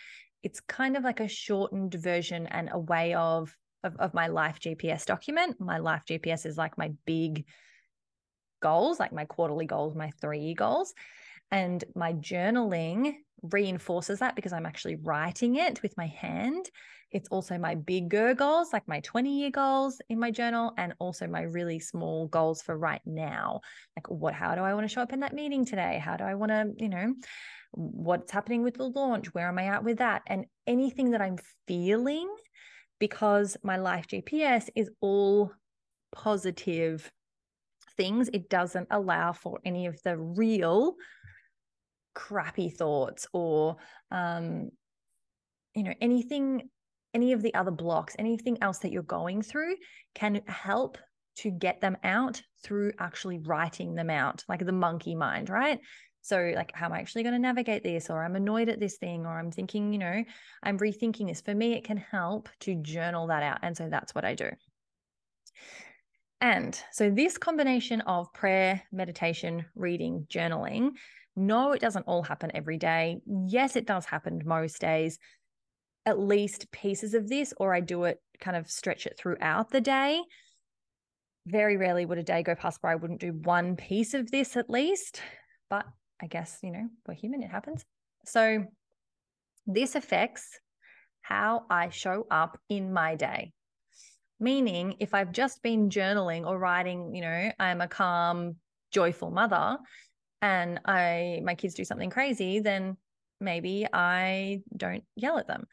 It's 0.43 0.61
kind 0.61 0.97
of 0.97 1.05
like 1.05 1.21
a 1.21 1.29
shortened 1.29 1.95
version 1.95 2.47
and 2.47 2.69
a 2.73 2.79
way 2.79 3.14
of, 3.14 3.55
of, 3.83 3.97
of 3.97 4.14
my 4.14 4.29
life 4.29 4.61
GPS 4.61 5.07
document. 5.07 5.61
My 5.61 5.79
life 5.79 6.05
GPS 6.09 6.47
is 6.47 6.57
like 6.57 6.76
my 6.79 6.93
big 7.07 7.45
goals, 8.61 8.99
like 8.99 9.12
my 9.12 9.25
quarterly 9.25 9.67
goals, 9.67 9.95
my 9.95 10.11
three 10.21 10.41
year 10.41 10.55
goals. 10.55 10.95
And 11.55 11.85
my 11.95 12.15
journaling 12.15 13.15
reinforces 13.53 14.19
that 14.19 14.35
because 14.35 14.53
I'm 14.53 14.67
actually 14.67 14.97
writing 14.97 15.55
it 15.55 15.81
with 15.85 15.97
my 15.97 16.09
hand. 16.09 16.69
It's 17.13 17.29
also 17.29 17.59
my 17.59 17.77
bigger 17.77 18.35
goals, 18.35 18.73
like 18.73 18.89
my 18.89 18.99
20 18.99 19.39
year 19.39 19.51
goals 19.53 20.01
in 20.09 20.19
my 20.19 20.33
journal, 20.33 20.73
and 20.77 20.95
also 20.99 21.29
my 21.29 21.43
really 21.43 21.79
small 21.79 22.27
goals 22.27 22.61
for 22.61 22.77
right 22.77 23.03
now. 23.07 23.61
Like, 23.97 24.11
what, 24.11 24.35
how 24.35 24.57
do 24.57 24.63
I 24.63 24.75
want 24.75 24.89
to 24.89 24.93
show 24.93 25.01
up 25.01 25.13
in 25.13 25.21
that 25.21 25.33
meeting 25.33 25.65
today? 25.65 26.01
How 26.05 26.17
do 26.17 26.25
I 26.25 26.35
want 26.35 26.51
to, 26.51 26.73
you 26.77 26.89
know, 26.89 27.15
what's 27.71 28.33
happening 28.33 28.65
with 28.65 28.75
the 28.75 28.89
launch? 28.89 29.33
Where 29.33 29.47
am 29.47 29.61
I 29.61 29.67
at 29.67 29.85
with 29.85 29.99
that? 29.99 30.23
And 30.27 30.47
anything 30.67 31.13
that 31.13 31.23
I'm 31.23 31.39
feeling, 31.69 32.35
because 32.99 33.57
my 33.63 33.77
life 33.77 34.09
GPS 34.09 34.71
is 34.75 34.91
all 35.01 35.53
positive 36.11 37.13
things, 37.97 38.29
it 38.33 38.51
doesn't 38.51 38.89
allow 38.91 39.31
for 39.31 39.61
any 39.65 39.87
of 39.87 40.03
the 40.03 40.19
real 40.19 40.97
crappy 42.14 42.71
thoughts 42.71 43.26
or 43.33 43.76
um, 44.11 44.71
you 45.75 45.83
know 45.83 45.94
anything 46.00 46.68
any 47.12 47.33
of 47.33 47.42
the 47.42 47.54
other 47.54 47.71
blocks 47.71 48.16
anything 48.18 48.59
else 48.62 48.78
that 48.78 48.92
you're 48.92 49.02
going 49.02 49.42
through 49.42 49.76
can 50.14 50.40
help 50.47 50.99
to 51.37 51.50
get 51.50 51.80
them 51.80 51.97
out 52.04 52.40
through 52.62 52.92
actually 52.99 53.38
writing 53.38 53.94
them 53.94 54.11
out 54.11 54.44
like 54.49 54.64
the 54.64 54.73
monkey 54.73 55.14
mind 55.14 55.50
right? 55.50 55.80
So 56.23 56.52
like 56.56 56.73
how 56.75 56.87
am 56.87 56.92
i 56.94 57.00
actually 57.00 57.23
going 57.23 57.35
to 57.35 57.38
navigate 57.38 57.83
this? 57.83 58.09
Or 58.09 58.25
i'm 58.25 58.37
annoyed 58.37 58.68
at 58.68 58.80
this 58.80 58.97
thing 58.97 59.26
or 59.26 59.38
i'm 59.38 59.50
thinking 59.50 59.92
you 59.92 59.99
know 59.99 60.25
i'm 60.62 60.78
rethinking 60.78 61.28
this. 61.28 61.40
For 61.40 61.54
me 61.54 61.75
it 61.75 61.85
can 61.85 61.99
help 61.99 62.49
to 62.61 62.76
journal 62.76 63.26
that 63.28 63.42
out 63.42 63.59
and 63.62 63.76
so 63.76 63.88
that's 63.90 64.14
what 64.14 64.25
i 64.25 64.35
do. 64.35 64.50
And 66.40 66.78
so 66.92 67.11
this 67.11 67.38
combination 67.38 68.02
of 68.02 68.33
prayer 68.35 68.83
meditation 68.92 69.64
reading 69.75 70.26
journaling 70.28 70.90
no, 71.37 71.73
it 71.73 71.81
doesn't 71.81 72.07
all 72.07 72.23
happen 72.23 72.50
every 72.55 72.79
day. 72.79 73.21
Yes, 73.26 73.76
it 73.76 73.87
does 73.87 74.05
happen 74.05 74.43
most 74.45 74.81
days. 74.81 75.19
At 76.07 76.19
least 76.19 76.71
pieces 76.71 77.14
of 77.14 77.29
this, 77.29 77.55
or 77.57 77.75
I 77.75 77.81
do 77.81 78.05
it 78.05 78.19
kind 78.41 78.57
of 78.57 78.71
stretch 78.71 79.07
it 79.07 79.19
throughout 79.19 79.71
the 79.71 79.81
day. 79.81 80.21
Very 81.47 81.76
rarely 81.76 82.07
would 82.07 82.19
a 82.19 82.23
day 82.23 82.43
go 82.43 82.55
past 82.55 82.79
where 82.81 82.93
I 82.93 82.97
wouldn't 82.97 83.21
do 83.21 83.33
one 83.33 83.76
piece 83.76 84.14
of 84.14 84.31
this 84.31 84.57
at 84.57 84.71
least. 84.71 85.21
But 85.71 85.87
I 86.23 86.26
guess, 86.26 86.59
you 86.62 86.71
know, 86.71 86.88
we're 87.07 87.14
human, 87.14 87.43
it 87.43 87.50
happens. 87.50 87.85
So 88.26 88.64
this 89.67 89.95
affects 89.95 90.59
how 91.23 91.64
I 91.71 91.88
show 91.88 92.26
up 92.31 92.59
in 92.69 92.93
my 92.93 93.17
day. 93.17 93.53
Meaning, 94.41 94.97
if 95.00 95.14
I've 95.14 95.33
just 95.33 95.62
been 95.62 95.88
journaling 95.88 96.47
or 96.47 96.59
writing, 96.59 97.14
you 97.14 97.23
know, 97.23 97.50
I'm 97.59 97.81
a 97.81 97.88
calm, 97.88 98.57
joyful 98.91 99.31
mother, 99.31 99.79
and 100.45 100.79
I 100.85 101.41
my 101.43 101.55
kids 101.55 101.73
do 101.75 101.85
something 101.87 102.11
crazy, 102.11 102.61
then 102.61 102.99
maybe 103.41 103.87
I 103.93 104.61
don't 104.77 105.03
yell 105.17 105.39
at 105.39 105.49
them. 105.49 105.65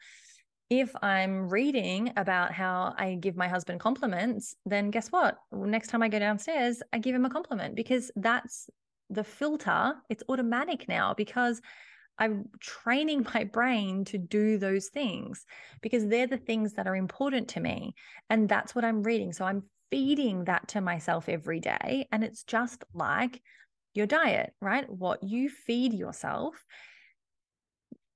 If 0.70 0.90
I'm 1.02 1.50
reading 1.50 2.14
about 2.16 2.52
how 2.52 2.94
I 2.96 3.18
give 3.20 3.36
my 3.36 3.48
husband 3.48 3.80
compliments, 3.80 4.56
then 4.64 4.90
guess 4.90 5.08
what? 5.08 5.36
Next 5.52 5.88
time 5.88 6.02
I 6.02 6.08
go 6.08 6.18
downstairs, 6.18 6.82
I 6.90 6.98
give 6.98 7.14
him 7.14 7.26
a 7.26 7.30
compliment 7.30 7.74
because 7.74 8.10
that's 8.16 8.70
the 9.10 9.24
filter. 9.24 9.92
It's 10.08 10.24
automatic 10.30 10.88
now 10.88 11.12
because 11.12 11.60
I'm 12.18 12.46
training 12.58 13.26
my 13.34 13.44
brain 13.44 14.06
to 14.06 14.16
do 14.16 14.56
those 14.56 14.88
things 14.88 15.44
because 15.82 16.06
they're 16.06 16.26
the 16.26 16.38
things 16.38 16.72
that 16.74 16.86
are 16.86 16.96
important 16.96 17.48
to 17.48 17.60
me. 17.60 17.94
And 18.30 18.48
that's 18.48 18.74
what 18.74 18.86
I'm 18.86 19.02
reading. 19.02 19.34
So 19.34 19.44
I'm 19.44 19.64
feeding 19.90 20.44
that 20.44 20.68
to 20.68 20.80
myself 20.80 21.28
every 21.28 21.60
day. 21.60 22.08
And 22.10 22.24
it's 22.24 22.44
just 22.44 22.82
like 22.94 23.42
your 23.94 24.06
diet, 24.06 24.52
right? 24.60 24.88
What 24.88 25.22
you 25.22 25.48
feed 25.48 25.92
yourself 25.92 26.54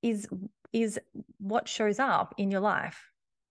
is 0.03 0.29
is 0.73 0.99
what 1.39 1.69
shows 1.69 1.99
up 1.99 2.35
in 2.39 2.51
your 2.51 2.61
life, 2.61 3.01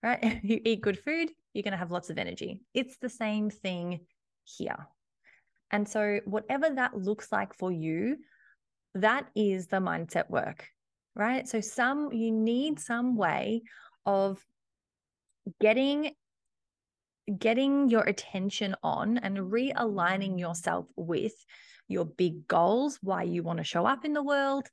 right? 0.04 0.20
If 0.22 0.44
you 0.44 0.62
eat 0.64 0.82
good 0.82 1.00
food, 1.00 1.32
you're 1.54 1.64
going 1.64 1.72
to 1.72 1.78
have 1.78 1.92
lots 1.92 2.10
of 2.10 2.18
energy. 2.18 2.62
It's 2.74 2.98
the 2.98 3.10
same 3.10 3.50
thing 3.50 4.02
here. 4.44 4.88
And 5.72 5.88
so 5.88 6.20
whatever 6.26 6.70
that 6.70 6.96
looks 6.96 7.32
like 7.32 7.54
for 7.54 7.72
you, 7.72 8.18
that 8.94 9.26
is 9.36 9.68
the 9.68 9.78
mindset 9.78 10.30
work, 10.30 10.68
right? 11.16 11.48
So 11.48 11.62
some 11.62 12.12
you 12.14 12.32
need 12.32 12.80
some 12.80 13.16
way 13.16 13.64
of 14.06 14.40
getting 15.60 16.12
getting 17.38 17.90
your 17.90 18.04
attention 18.04 18.76
on 18.84 19.18
and 19.18 19.38
realigning 19.38 20.30
mm-hmm. 20.30 20.40
yourself 20.40 20.86
with 20.96 21.34
your 21.88 22.06
big 22.06 22.48
goals, 22.48 23.00
why 23.02 23.24
you 23.24 23.44
want 23.44 23.58
to 23.58 23.64
show 23.64 23.86
up 23.86 24.06
in 24.06 24.14
the 24.14 24.24
world, 24.24 24.68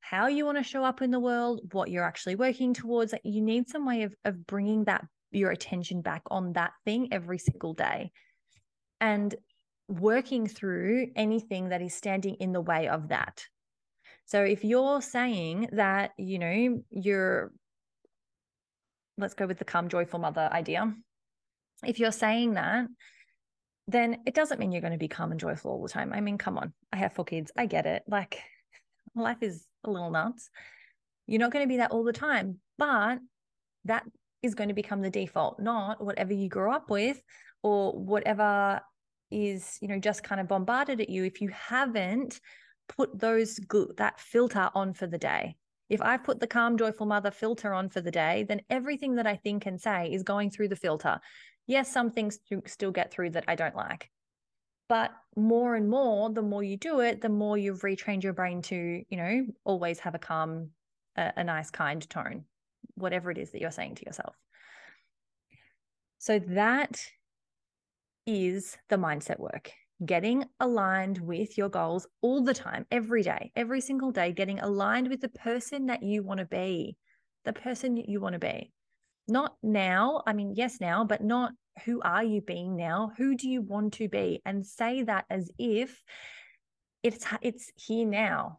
how 0.00 0.26
you 0.26 0.44
want 0.44 0.58
to 0.58 0.64
show 0.64 0.84
up 0.84 1.02
in 1.02 1.10
the 1.10 1.20
world, 1.20 1.60
what 1.72 1.90
you're 1.90 2.04
actually 2.04 2.36
working 2.36 2.74
towards. 2.74 3.14
You 3.24 3.40
need 3.40 3.68
some 3.68 3.86
way 3.86 4.02
of, 4.02 4.14
of 4.24 4.46
bringing 4.46 4.84
that 4.84 5.04
your 5.30 5.50
attention 5.50 6.02
back 6.02 6.22
on 6.30 6.52
that 6.54 6.72
thing 6.84 7.08
every 7.12 7.38
single 7.38 7.74
day 7.74 8.10
and 9.00 9.34
working 9.88 10.46
through 10.46 11.08
anything 11.16 11.70
that 11.70 11.82
is 11.82 11.94
standing 11.94 12.34
in 12.36 12.52
the 12.52 12.60
way 12.60 12.88
of 12.88 13.08
that. 13.08 13.44
So 14.26 14.42
if 14.44 14.64
you're 14.64 15.02
saying 15.02 15.70
that, 15.72 16.12
you 16.16 16.38
know, 16.38 16.82
you're, 16.90 17.52
let's 19.18 19.34
go 19.34 19.46
with 19.46 19.58
the 19.58 19.64
calm, 19.64 19.88
joyful 19.88 20.20
mother 20.20 20.48
idea. 20.52 20.94
If 21.84 21.98
you're 21.98 22.12
saying 22.12 22.54
that, 22.54 22.86
then 23.88 24.18
it 24.26 24.34
doesn't 24.34 24.60
mean 24.60 24.72
you're 24.72 24.80
going 24.80 24.92
to 24.92 24.98
be 24.98 25.08
calm 25.08 25.30
and 25.30 25.40
joyful 25.40 25.72
all 25.72 25.82
the 25.82 25.88
time. 25.88 26.12
I 26.12 26.20
mean, 26.20 26.38
come 26.38 26.58
on, 26.58 26.72
I 26.92 26.96
have 26.96 27.12
four 27.12 27.24
kids. 27.24 27.50
I 27.56 27.66
get 27.66 27.86
it. 27.86 28.02
Like 28.06 28.40
life 29.14 29.42
is 29.42 29.66
a 29.84 29.90
little 29.90 30.10
nuts. 30.10 30.50
You're 31.26 31.40
not 31.40 31.52
going 31.52 31.64
to 31.64 31.68
be 31.68 31.78
that 31.78 31.90
all 31.90 32.04
the 32.04 32.12
time, 32.12 32.58
but 32.78 33.18
that 33.84 34.04
is 34.42 34.54
going 34.54 34.68
to 34.68 34.74
become 34.74 35.02
the 35.02 35.10
default, 35.10 35.60
not 35.60 36.02
whatever 36.02 36.32
you 36.32 36.48
grew 36.48 36.72
up 36.72 36.90
with 36.90 37.20
or 37.62 37.92
whatever 37.92 38.80
is, 39.30 39.78
you 39.80 39.88
know, 39.88 39.98
just 39.98 40.22
kind 40.22 40.40
of 40.40 40.48
bombarded 40.48 41.00
at 41.00 41.08
you 41.08 41.24
if 41.24 41.40
you 41.40 41.48
haven't 41.48 42.40
put 42.88 43.18
those 43.18 43.60
that 43.96 44.18
filter 44.20 44.70
on 44.74 44.92
for 44.92 45.06
the 45.06 45.18
day. 45.18 45.56
If 45.88 46.00
I've 46.00 46.24
put 46.24 46.40
the 46.40 46.46
calm, 46.46 46.78
joyful 46.78 47.06
mother 47.06 47.30
filter 47.30 47.74
on 47.74 47.88
for 47.88 48.00
the 48.00 48.10
day, 48.12 48.44
then 48.48 48.62
everything 48.70 49.16
that 49.16 49.26
I 49.26 49.36
think 49.36 49.66
and 49.66 49.80
say 49.80 50.10
is 50.12 50.22
going 50.22 50.50
through 50.50 50.68
the 50.68 50.76
filter. 50.76 51.20
Yes, 51.66 51.92
some 51.92 52.10
things 52.10 52.38
still 52.66 52.90
get 52.90 53.12
through 53.12 53.30
that 53.30 53.44
I 53.46 53.54
don't 53.54 53.76
like. 53.76 54.10
But 54.88 55.12
more 55.36 55.76
and 55.76 55.88
more, 55.88 56.30
the 56.30 56.42
more 56.42 56.64
you 56.64 56.76
do 56.76 57.00
it, 57.00 57.20
the 57.20 57.28
more 57.28 57.56
you've 57.56 57.82
retrained 57.82 58.24
your 58.24 58.32
brain 58.32 58.60
to, 58.62 59.04
you 59.08 59.16
know, 59.16 59.46
always 59.64 60.00
have 60.00 60.16
a 60.16 60.18
calm, 60.18 60.70
a, 61.16 61.32
a 61.36 61.44
nice, 61.44 61.70
kind 61.70 62.08
tone 62.10 62.44
whatever 62.94 63.30
it 63.30 63.38
is 63.38 63.50
that 63.50 63.60
you're 63.60 63.70
saying 63.70 63.94
to 63.96 64.06
yourself. 64.06 64.36
So 66.18 66.38
that 66.38 67.00
is 68.26 68.76
the 68.88 68.96
mindset 68.96 69.38
work. 69.38 69.72
Getting 70.04 70.44
aligned 70.60 71.18
with 71.18 71.58
your 71.58 71.68
goals 71.68 72.06
all 72.22 72.42
the 72.42 72.54
time, 72.54 72.86
every 72.90 73.22
day, 73.22 73.52
every 73.56 73.80
single 73.80 74.10
day, 74.10 74.32
getting 74.32 74.60
aligned 74.60 75.08
with 75.08 75.20
the 75.20 75.28
person 75.28 75.86
that 75.86 76.02
you 76.02 76.22
want 76.22 76.40
to 76.40 76.46
be, 76.46 76.96
the 77.44 77.52
person 77.52 77.96
you 77.96 78.20
want 78.20 78.34
to 78.34 78.38
be. 78.38 78.72
Not 79.30 79.54
now, 79.62 80.22
I 80.26 80.32
mean, 80.32 80.54
yes, 80.56 80.80
now, 80.80 81.04
but 81.04 81.22
not 81.22 81.52
who 81.84 82.00
are 82.02 82.24
you 82.24 82.40
being 82.40 82.76
now? 82.76 83.12
Who 83.16 83.36
do 83.36 83.48
you 83.48 83.62
want 83.62 83.94
to 83.94 84.08
be? 84.08 84.42
And 84.44 84.66
say 84.66 85.04
that 85.04 85.24
as 85.30 85.50
if 85.58 86.02
it's 87.02 87.24
it's 87.40 87.72
here 87.76 88.06
now 88.06 88.58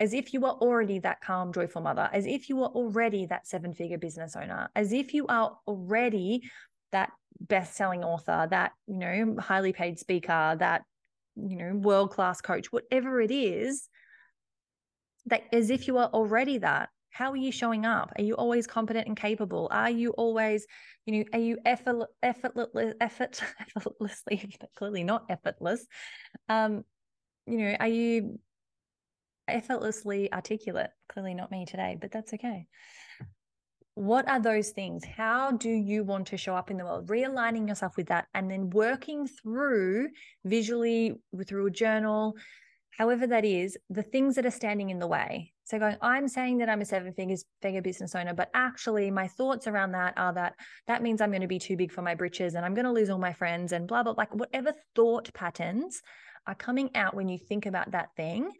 as 0.00 0.14
if 0.14 0.32
you 0.32 0.46
are 0.46 0.54
already 0.54 0.98
that 1.00 1.20
calm, 1.20 1.52
joyful 1.52 1.82
mother, 1.82 2.08
as 2.10 2.24
if 2.26 2.48
you 2.48 2.62
are 2.62 2.70
already 2.70 3.26
that 3.26 3.46
seven 3.46 3.74
figure 3.74 3.98
business 3.98 4.34
owner, 4.34 4.70
as 4.74 4.92
if 4.94 5.12
you 5.12 5.26
are 5.26 5.58
already 5.68 6.42
that 6.90 7.10
best 7.38 7.76
selling 7.76 8.02
author, 8.02 8.48
that, 8.50 8.72
you 8.86 8.96
know, 8.96 9.36
highly 9.38 9.74
paid 9.74 9.98
speaker, 9.98 10.56
that, 10.58 10.82
you 11.36 11.54
know, 11.54 11.74
world 11.74 12.10
class 12.10 12.40
coach, 12.40 12.72
whatever 12.72 13.20
it 13.20 13.30
is, 13.30 13.88
that 15.26 15.42
as 15.52 15.68
if 15.68 15.86
you 15.86 15.98
are 15.98 16.08
already 16.08 16.56
that. 16.58 16.88
How 17.10 17.32
are 17.32 17.36
you 17.36 17.52
showing 17.52 17.84
up? 17.84 18.12
Are 18.16 18.22
you 18.22 18.34
always 18.34 18.66
competent 18.66 19.06
and 19.06 19.16
capable? 19.16 19.68
Are 19.70 19.90
you 19.90 20.10
always, 20.12 20.66
you 21.06 21.18
know, 21.18 21.24
are 21.32 21.40
you 21.40 21.58
effort, 21.64 22.06
effort, 22.22 22.54
effortlessly, 23.76 24.56
clearly 24.76 25.04
not 25.04 25.24
effortless? 25.28 25.86
Um, 26.48 26.84
you 27.46 27.58
know, 27.58 27.76
are 27.78 27.88
you 27.88 28.38
effortlessly 29.50 30.32
articulate. 30.32 30.90
Clearly 31.08 31.34
not 31.34 31.50
me 31.50 31.66
today, 31.66 31.98
but 32.00 32.10
that's 32.10 32.32
okay. 32.34 32.66
What 33.94 34.28
are 34.28 34.40
those 34.40 34.70
things? 34.70 35.04
How 35.04 35.50
do 35.50 35.68
you 35.68 36.04
want 36.04 36.28
to 36.28 36.36
show 36.36 36.54
up 36.54 36.70
in 36.70 36.78
the 36.78 36.84
world? 36.84 37.08
Realigning 37.08 37.68
yourself 37.68 37.96
with 37.96 38.06
that 38.06 38.26
and 38.32 38.50
then 38.50 38.70
working 38.70 39.26
through 39.26 40.08
visually 40.44 41.16
through 41.46 41.66
a 41.66 41.70
journal, 41.70 42.34
however 42.96 43.26
that 43.26 43.44
is, 43.44 43.76
the 43.88 44.02
things 44.02 44.34
that 44.36 44.46
are 44.46 44.50
standing 44.50 44.90
in 44.90 44.98
the 44.98 45.06
way. 45.06 45.52
So 45.64 45.78
going, 45.78 45.96
I'm 46.02 46.28
saying 46.28 46.58
that 46.58 46.68
I'm 46.68 46.80
a 46.80 46.84
seven 46.84 47.12
figures 47.12 47.44
figure 47.62 47.82
business 47.82 48.14
owner, 48.14 48.34
but 48.34 48.50
actually 48.54 49.10
my 49.10 49.28
thoughts 49.28 49.66
around 49.66 49.92
that 49.92 50.14
are 50.16 50.32
that 50.34 50.54
that 50.86 51.02
means 51.02 51.20
I'm 51.20 51.30
going 51.30 51.42
to 51.42 51.46
be 51.46 51.58
too 51.58 51.76
big 51.76 51.92
for 51.92 52.02
my 52.02 52.14
britches 52.14 52.54
and 52.54 52.64
I'm 52.64 52.74
going 52.74 52.86
to 52.86 52.92
lose 52.92 53.10
all 53.10 53.18
my 53.18 53.32
friends 53.32 53.72
and 53.72 53.86
blah 53.86 54.02
blah 54.02 54.14
like 54.16 54.34
whatever 54.34 54.72
thought 54.94 55.32
patterns 55.32 56.02
are 56.46 56.54
coming 56.54 56.90
out 56.94 57.14
when 57.14 57.28
you 57.28 57.38
think 57.38 57.66
about 57.66 57.92
that 57.92 58.08
thing 58.16 58.50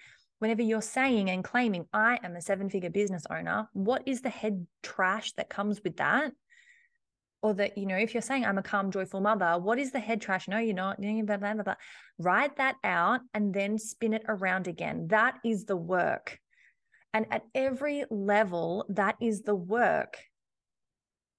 whenever 0.40 0.62
you're 0.62 0.83
saying 0.83 1.31
and 1.31 1.45
claiming, 1.45 1.87
I 1.93 2.19
am 2.25 2.35
a 2.35 2.40
seven 2.40 2.69
figure 2.69 2.90
business 2.90 3.25
owner, 3.31 3.69
what 3.73 4.03
is 4.07 4.23
the 4.23 4.31
head 4.31 4.66
trash 4.83 5.33
that 5.33 5.51
comes 5.51 5.81
with 5.85 5.99
that? 5.99 6.33
Or 7.42 7.55
that, 7.55 7.79
you 7.79 7.87
know, 7.87 7.96
if 7.96 8.12
you're 8.12 8.22
saying 8.22 8.44
I'm 8.44 8.59
a 8.59 8.62
calm, 8.62 8.90
joyful 8.90 9.20
mother, 9.20 9.59
what 9.59 9.79
is 9.79 9.92
the 9.92 9.98
head 9.98 10.20
trash? 10.20 10.46
No, 10.46 10.59
you're 10.59 10.74
not. 10.74 11.00
Blah, 11.00 11.37
blah, 11.38 11.55
blah. 11.55 11.74
Write 12.18 12.57
that 12.57 12.76
out 12.85 13.20
and 13.33 13.55
then 13.55 13.79
spin 13.79 14.12
it 14.12 14.24
around 14.29 14.68
again. 14.68 15.09
That 15.09 15.38
is 15.44 15.64
the 15.64 15.76
work. 15.76 16.38
And 17.14 17.26
at 17.31 17.42
every 17.55 18.05
level, 18.11 18.85
that 18.90 19.16
is 19.20 19.42
the 19.42 19.55
work. 19.55 20.18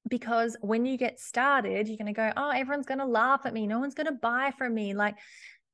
Because 0.10 0.58
when 0.62 0.86
you 0.86 0.98
get 0.98 1.20
started, 1.20 1.88
you're 1.88 1.98
going 1.98 2.08
to 2.08 2.14
go, 2.14 2.34
oh, 2.36 2.50
everyone's 2.50 2.88
going 2.88 3.00
to 3.00 3.06
laugh 3.06 3.42
at 3.46 3.54
me. 3.54 3.68
No 3.68 3.80
one's 3.80 3.94
going 3.94 4.08
to 4.08 4.14
buy 4.14 4.52
from 4.58 4.74
me. 4.74 4.94
Like, 4.96 5.16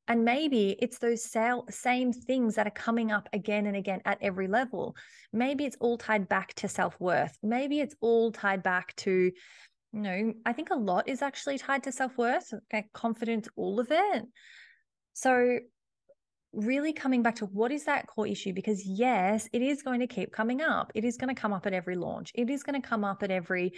and 0.10 0.24
maybe 0.24 0.76
it's 0.80 1.00
those 1.00 1.24
same 1.70 2.14
things 2.14 2.56
that 2.56 2.68
are 2.68 2.72
coming 2.72 3.12
up 3.12 3.28
again 3.34 3.66
and 3.66 3.76
again 3.76 4.02
at 4.06 4.18
every 4.22 4.48
level. 4.48 4.96
Maybe 5.34 5.66
it's 5.66 5.78
all 5.80 5.98
tied 5.98 6.30
back 6.30 6.54
to 6.56 6.68
self 6.68 7.00
worth. 7.00 7.38
Maybe 7.44 7.80
it's 7.80 7.96
all 8.00 8.32
tied 8.32 8.64
back 8.64 8.96
to, 8.98 9.32
you 9.94 10.02
know, 10.02 10.34
I 10.46 10.54
think 10.54 10.70
a 10.70 10.76
lot 10.76 11.08
is 11.08 11.22
actually 11.22 11.58
tied 11.58 11.84
to 11.84 11.92
self 11.92 12.18
worth, 12.18 12.54
confidence, 12.94 13.48
all 13.56 13.80
of 13.80 13.88
it. 13.92 14.26
So, 15.14 15.60
really 16.54 16.94
coming 16.94 17.24
back 17.24 17.36
to 17.36 17.46
what 17.46 17.72
is 17.72 17.86
that 17.86 18.08
core 18.08 18.28
issue? 18.28 18.54
Because, 18.54 18.86
yes, 18.86 19.48
it 19.54 19.62
is 19.62 19.82
going 19.82 20.00
to 20.00 20.08
keep 20.08 20.32
coming 20.32 20.62
up. 20.62 20.92
It 20.96 21.06
is 21.06 21.18
going 21.18 21.34
to 21.34 21.40
come 21.40 21.54
up 21.54 21.66
at 21.66 21.74
every 21.74 21.96
launch, 21.96 22.32
it 22.36 22.50
is 22.50 22.64
going 22.64 22.80
to 22.80 22.88
come 22.88 23.04
up 23.04 23.24
at 23.24 23.32
every 23.32 23.74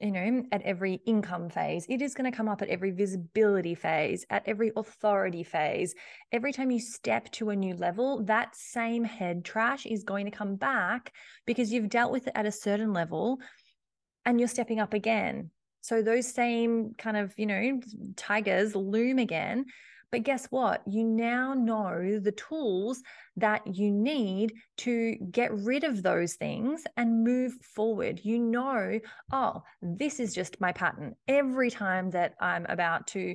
you 0.00 0.10
know, 0.10 0.42
at 0.50 0.60
every 0.62 1.00
income 1.06 1.48
phase. 1.48 1.86
It 1.88 2.02
is 2.02 2.14
going 2.14 2.30
to 2.30 2.36
come 2.36 2.48
up 2.48 2.62
at 2.62 2.68
every 2.68 2.90
visibility 2.90 3.74
phase, 3.74 4.26
at 4.28 4.42
every 4.46 4.72
authority 4.76 5.44
phase. 5.44 5.94
Every 6.32 6.52
time 6.52 6.70
you 6.70 6.80
step 6.80 7.30
to 7.32 7.50
a 7.50 7.56
new 7.56 7.74
level, 7.74 8.22
that 8.24 8.56
same 8.56 9.04
head 9.04 9.44
trash 9.44 9.86
is 9.86 10.02
going 10.02 10.24
to 10.24 10.30
come 10.30 10.56
back 10.56 11.12
because 11.46 11.72
you've 11.72 11.88
dealt 11.88 12.12
with 12.12 12.26
it 12.26 12.32
at 12.34 12.44
a 12.44 12.52
certain 12.52 12.92
level 12.92 13.38
and 14.24 14.38
you're 14.38 14.48
stepping 14.48 14.80
up 14.80 14.94
again. 14.94 15.50
So 15.80 16.02
those 16.02 16.32
same 16.32 16.94
kind 16.96 17.16
of, 17.16 17.34
you 17.36 17.46
know, 17.46 17.80
tigers 18.16 18.74
loom 18.74 19.18
again. 19.18 19.66
But 20.10 20.22
guess 20.22 20.46
what? 20.46 20.80
You 20.86 21.02
now 21.02 21.54
know 21.54 22.20
the 22.20 22.32
tools 22.32 23.02
that 23.36 23.66
you 23.66 23.90
need 23.90 24.54
to 24.78 25.16
get 25.30 25.52
rid 25.52 25.82
of 25.82 26.02
those 26.02 26.34
things 26.34 26.84
and 26.96 27.24
move 27.24 27.52
forward. 27.74 28.20
You 28.22 28.38
know, 28.38 29.00
oh, 29.32 29.62
this 29.82 30.20
is 30.20 30.32
just 30.32 30.60
my 30.60 30.72
pattern. 30.72 31.16
Every 31.26 31.70
time 31.70 32.10
that 32.10 32.34
I'm 32.40 32.64
about 32.68 33.08
to 33.08 33.34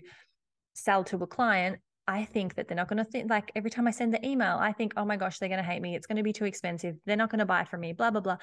sell 0.73 1.03
to 1.03 1.21
a 1.21 1.27
client, 1.27 1.79
I 2.07 2.25
think 2.25 2.55
that 2.55 2.67
they're 2.67 2.77
not 2.77 2.87
going 2.87 2.97
to 2.97 3.03
think 3.03 3.29
like 3.29 3.51
every 3.55 3.69
time 3.69 3.87
I 3.87 3.91
send 3.91 4.13
the 4.13 4.25
email, 4.25 4.57
I 4.59 4.71
think, 4.71 4.93
oh 4.97 5.05
my 5.05 5.17
gosh, 5.17 5.37
they're 5.37 5.49
going 5.49 5.61
to 5.61 5.69
hate 5.69 5.81
me. 5.81 5.95
It's 5.95 6.07
going 6.07 6.17
to 6.17 6.23
be 6.23 6.33
too 6.33 6.45
expensive. 6.45 6.95
They're 7.05 7.15
not 7.17 7.29
going 7.29 7.39
to 7.39 7.45
buy 7.45 7.65
from 7.65 7.81
me, 7.81 7.93
blah, 7.93 8.09
blah, 8.09 8.21
blah. 8.21 8.37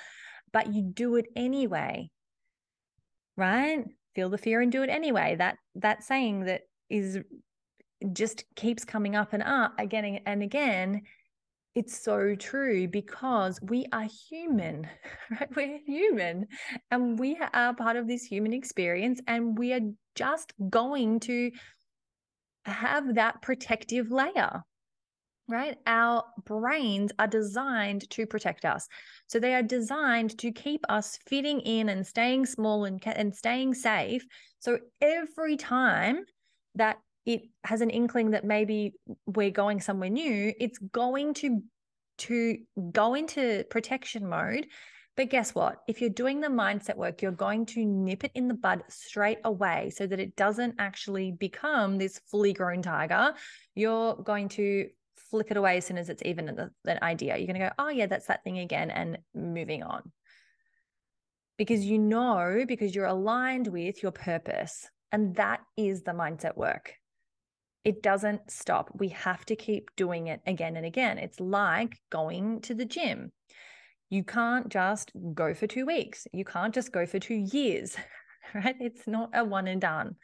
But 0.53 0.73
you 0.73 0.83
do 0.83 1.17
it 1.17 1.27
anyway, 1.35 2.11
right? 3.37 3.85
Feel 4.15 4.31
the 4.31 4.39
fear 4.39 4.61
and 4.61 4.73
do 4.73 4.83
it 4.83 4.91
anyway. 4.91 5.37
That 5.39 5.59
that 5.77 6.03
saying 6.03 6.45
that 6.45 6.63
is 6.89 7.19
just 8.13 8.45
keeps 8.55 8.85
coming 8.85 9.17
up 9.17 9.33
and 9.33 9.43
up 9.43 9.75
again 9.79 10.21
and 10.27 10.43
again 10.43 11.03
it's 11.77 12.03
so 12.03 12.35
true 12.35 12.89
because 12.89 13.61
we 13.61 13.85
are 13.93 14.09
human, 14.31 14.89
right? 15.31 15.55
We're 15.55 15.79
human 15.87 16.47
and 16.91 17.19
we 17.19 17.39
are 17.53 17.75
part 17.75 17.97
of 17.97 18.09
this 18.09 18.25
human 18.25 18.55
experience, 18.55 19.21
and 19.29 19.59
we 19.59 19.75
are 19.75 19.81
just 20.15 20.55
going 20.71 21.21
to 21.21 21.51
have 22.65 23.17
that 23.17 23.43
protective 23.43 24.11
layer, 24.11 24.63
right? 25.49 25.79
Our 25.87 26.25
brains 26.45 27.13
are 27.19 27.27
designed 27.27 28.09
to 28.11 28.27
protect 28.27 28.65
us. 28.65 28.89
So 29.29 29.39
they 29.39 29.55
are 29.55 29.63
designed 29.63 30.39
to 30.39 30.53
keep 30.53 30.85
us 30.89 31.19
fitting 31.27 31.61
in 31.61 31.89
and 31.89 32.07
staying 32.07 32.47
small 32.47 32.85
and, 32.85 33.01
and 33.07 33.35
staying 33.35 33.75
safe. 33.75 34.25
So 34.59 34.79
every 35.01 35.57
time 35.57 36.25
that 36.75 36.99
it 37.25 37.43
has 37.65 37.81
an 37.81 37.91
inkling 37.91 38.31
that 38.31 38.45
maybe 38.45 38.95
we're 39.27 39.51
going 39.51 39.81
somewhere 39.81 40.11
new, 40.11 40.53
it's 40.59 40.79
going 40.79 41.35
to 41.35 41.63
to 42.19 42.57
go 42.93 43.15
into 43.15 43.65
protection 43.69 44.27
mode 44.27 44.67
But 45.17 45.31
guess 45.31 45.55
what? 45.55 45.79
If 45.89 46.01
you're 46.01 46.11
doing 46.11 46.41
the 46.41 46.49
mindset 46.49 46.97
work, 46.97 47.23
you're 47.23 47.33
going 47.33 47.65
to 47.67 47.85
nip 47.85 48.25
it 48.25 48.33
in 48.35 48.49
the 48.49 48.55
bud 48.55 48.83
straight 48.89 49.39
away 49.45 49.91
so 49.91 50.07
that 50.07 50.21
it 50.21 50.37
doesn't 50.37 50.75
actually 50.79 51.33
become 51.33 51.97
this 51.97 52.21
fully 52.31 52.53
grown 52.53 52.83
tiger. 52.83 53.33
You're 53.75 54.15
going 54.17 54.51
to 54.51 54.89
flip 55.31 55.51
it 55.51 55.57
away 55.57 55.79
as 55.79 55.87
soon 55.87 55.99
as 55.99 56.09
it's 56.09 56.23
even 56.25 56.49
an 56.49 56.99
idea. 57.03 57.37
You're 57.37 57.47
going 57.47 57.61
to 57.61 57.67
go, 57.67 57.73
oh, 57.79 57.89
yeah, 57.89 58.07
that's 58.07 58.27
that 58.27 58.45
thing 58.45 58.59
again, 58.59 58.91
and 58.91 59.19
moving 59.35 59.83
on. 59.83 60.13
Because 61.57 61.85
you 61.85 61.99
know, 61.99 62.65
because 62.67 62.95
you're 62.95 63.07
aligned 63.07 63.67
with 63.69 64.03
your 64.03 64.13
purpose. 64.13 64.89
And 65.13 65.35
that 65.37 65.61
is 65.77 66.03
the 66.03 66.13
mindset 66.13 66.57
work. 66.57 66.93
It 67.85 68.03
doesn't 68.03 68.51
stop. 68.51 68.91
We 68.95 69.09
have 69.11 69.45
to 69.47 69.57
keep 69.57 69.91
doing 69.97 70.27
it 70.27 70.41
again 70.47 70.77
and 70.77 70.85
again. 70.85 71.19
It's 71.19 71.41
like 71.41 71.97
going 72.11 72.61
to 72.63 72.75
the 72.75 72.85
gym. 72.85 73.33
You 74.11 74.25
can't 74.25 74.69
just 74.69 75.13
go 75.35 75.55
for 75.55 75.67
two 75.67 75.87
weeks. 75.87 76.27
You 76.33 76.45
can't 76.45 76.75
just 76.75 76.93
go 76.93 77.07
for 77.07 77.19
two 77.19 77.35
years, 77.35 77.97
right? 78.55 78.77
It's 78.81 79.07
not 79.07 79.31
a 79.35 79.45
one 79.45 79.69
and 79.69 79.81
done. 79.81 80.17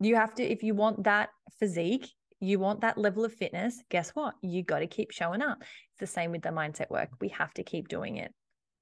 You 0.00 0.16
have 0.16 0.34
to, 0.34 0.42
if 0.42 0.62
you 0.62 0.74
want 0.74 1.04
that 1.04 1.30
physique, 1.58 2.08
you 2.42 2.58
want 2.58 2.80
that 2.80 2.98
level 2.98 3.24
of 3.24 3.32
fitness, 3.32 3.80
guess 3.88 4.10
what? 4.10 4.34
You 4.42 4.64
got 4.64 4.80
to 4.80 4.88
keep 4.88 5.12
showing 5.12 5.42
up. 5.42 5.58
It's 5.60 6.00
the 6.00 6.06
same 6.08 6.32
with 6.32 6.42
the 6.42 6.48
mindset 6.48 6.90
work. 6.90 7.08
We 7.20 7.28
have 7.28 7.54
to 7.54 7.62
keep 7.62 7.86
doing 7.86 8.16
it. 8.16 8.32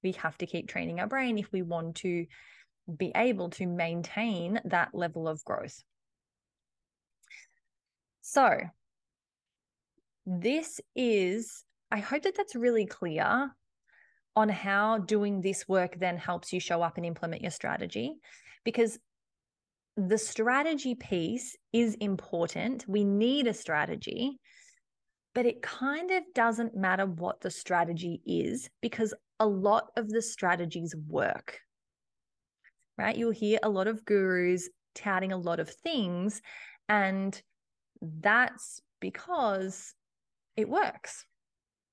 We 0.02 0.12
have 0.12 0.38
to 0.38 0.46
keep 0.46 0.66
training 0.66 0.98
our 0.98 1.06
brain 1.06 1.36
if 1.36 1.52
we 1.52 1.60
want 1.60 1.96
to 1.96 2.24
be 2.96 3.12
able 3.14 3.50
to 3.50 3.66
maintain 3.66 4.60
that 4.64 4.94
level 4.94 5.28
of 5.28 5.44
growth. 5.44 5.82
So, 8.22 8.60
this 10.24 10.80
is, 10.96 11.64
I 11.90 11.98
hope 11.98 12.22
that 12.22 12.36
that's 12.36 12.56
really 12.56 12.86
clear 12.86 13.50
on 14.36 14.48
how 14.48 14.98
doing 14.98 15.42
this 15.42 15.68
work 15.68 15.98
then 15.98 16.16
helps 16.16 16.50
you 16.50 16.60
show 16.60 16.80
up 16.80 16.96
and 16.96 17.04
implement 17.04 17.42
your 17.42 17.50
strategy 17.50 18.14
because 18.64 18.98
the 20.08 20.18
strategy 20.18 20.94
piece 20.94 21.56
is 21.72 21.94
important. 21.96 22.86
We 22.88 23.04
need 23.04 23.46
a 23.46 23.54
strategy, 23.54 24.38
but 25.34 25.46
it 25.46 25.62
kind 25.62 26.10
of 26.10 26.22
doesn't 26.34 26.76
matter 26.76 27.06
what 27.06 27.40
the 27.40 27.50
strategy 27.50 28.22
is 28.24 28.70
because 28.80 29.14
a 29.38 29.46
lot 29.46 29.88
of 29.96 30.08
the 30.08 30.22
strategies 30.22 30.94
work. 31.08 31.58
Right? 32.96 33.16
You'll 33.16 33.30
hear 33.30 33.58
a 33.62 33.68
lot 33.68 33.88
of 33.88 34.04
gurus 34.04 34.68
touting 34.94 35.32
a 35.32 35.38
lot 35.38 35.60
of 35.60 35.70
things, 35.70 36.42
and 36.88 37.40
that's 38.02 38.80
because 39.00 39.94
it 40.56 40.68
works. 40.68 41.24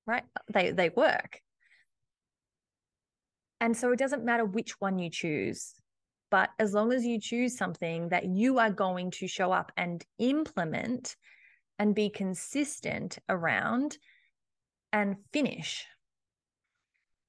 Right? 0.06 0.24
They 0.52 0.70
they 0.72 0.90
work. 0.90 1.40
And 3.60 3.76
so 3.76 3.90
it 3.90 3.98
doesn't 3.98 4.24
matter 4.24 4.44
which 4.44 4.80
one 4.80 4.98
you 4.98 5.10
choose. 5.10 5.74
But 6.30 6.50
as 6.58 6.74
long 6.74 6.92
as 6.92 7.06
you 7.06 7.20
choose 7.20 7.56
something 7.56 8.10
that 8.10 8.26
you 8.26 8.58
are 8.58 8.70
going 8.70 9.10
to 9.12 9.28
show 9.28 9.50
up 9.50 9.72
and 9.76 10.04
implement 10.18 11.16
and 11.78 11.94
be 11.94 12.10
consistent 12.10 13.18
around 13.28 13.98
and 14.92 15.16
finish. 15.32 15.86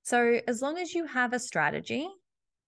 So, 0.03 0.39
as 0.47 0.61
long 0.61 0.77
as 0.77 0.93
you 0.93 1.05
have 1.05 1.33
a 1.33 1.39
strategy, 1.39 2.07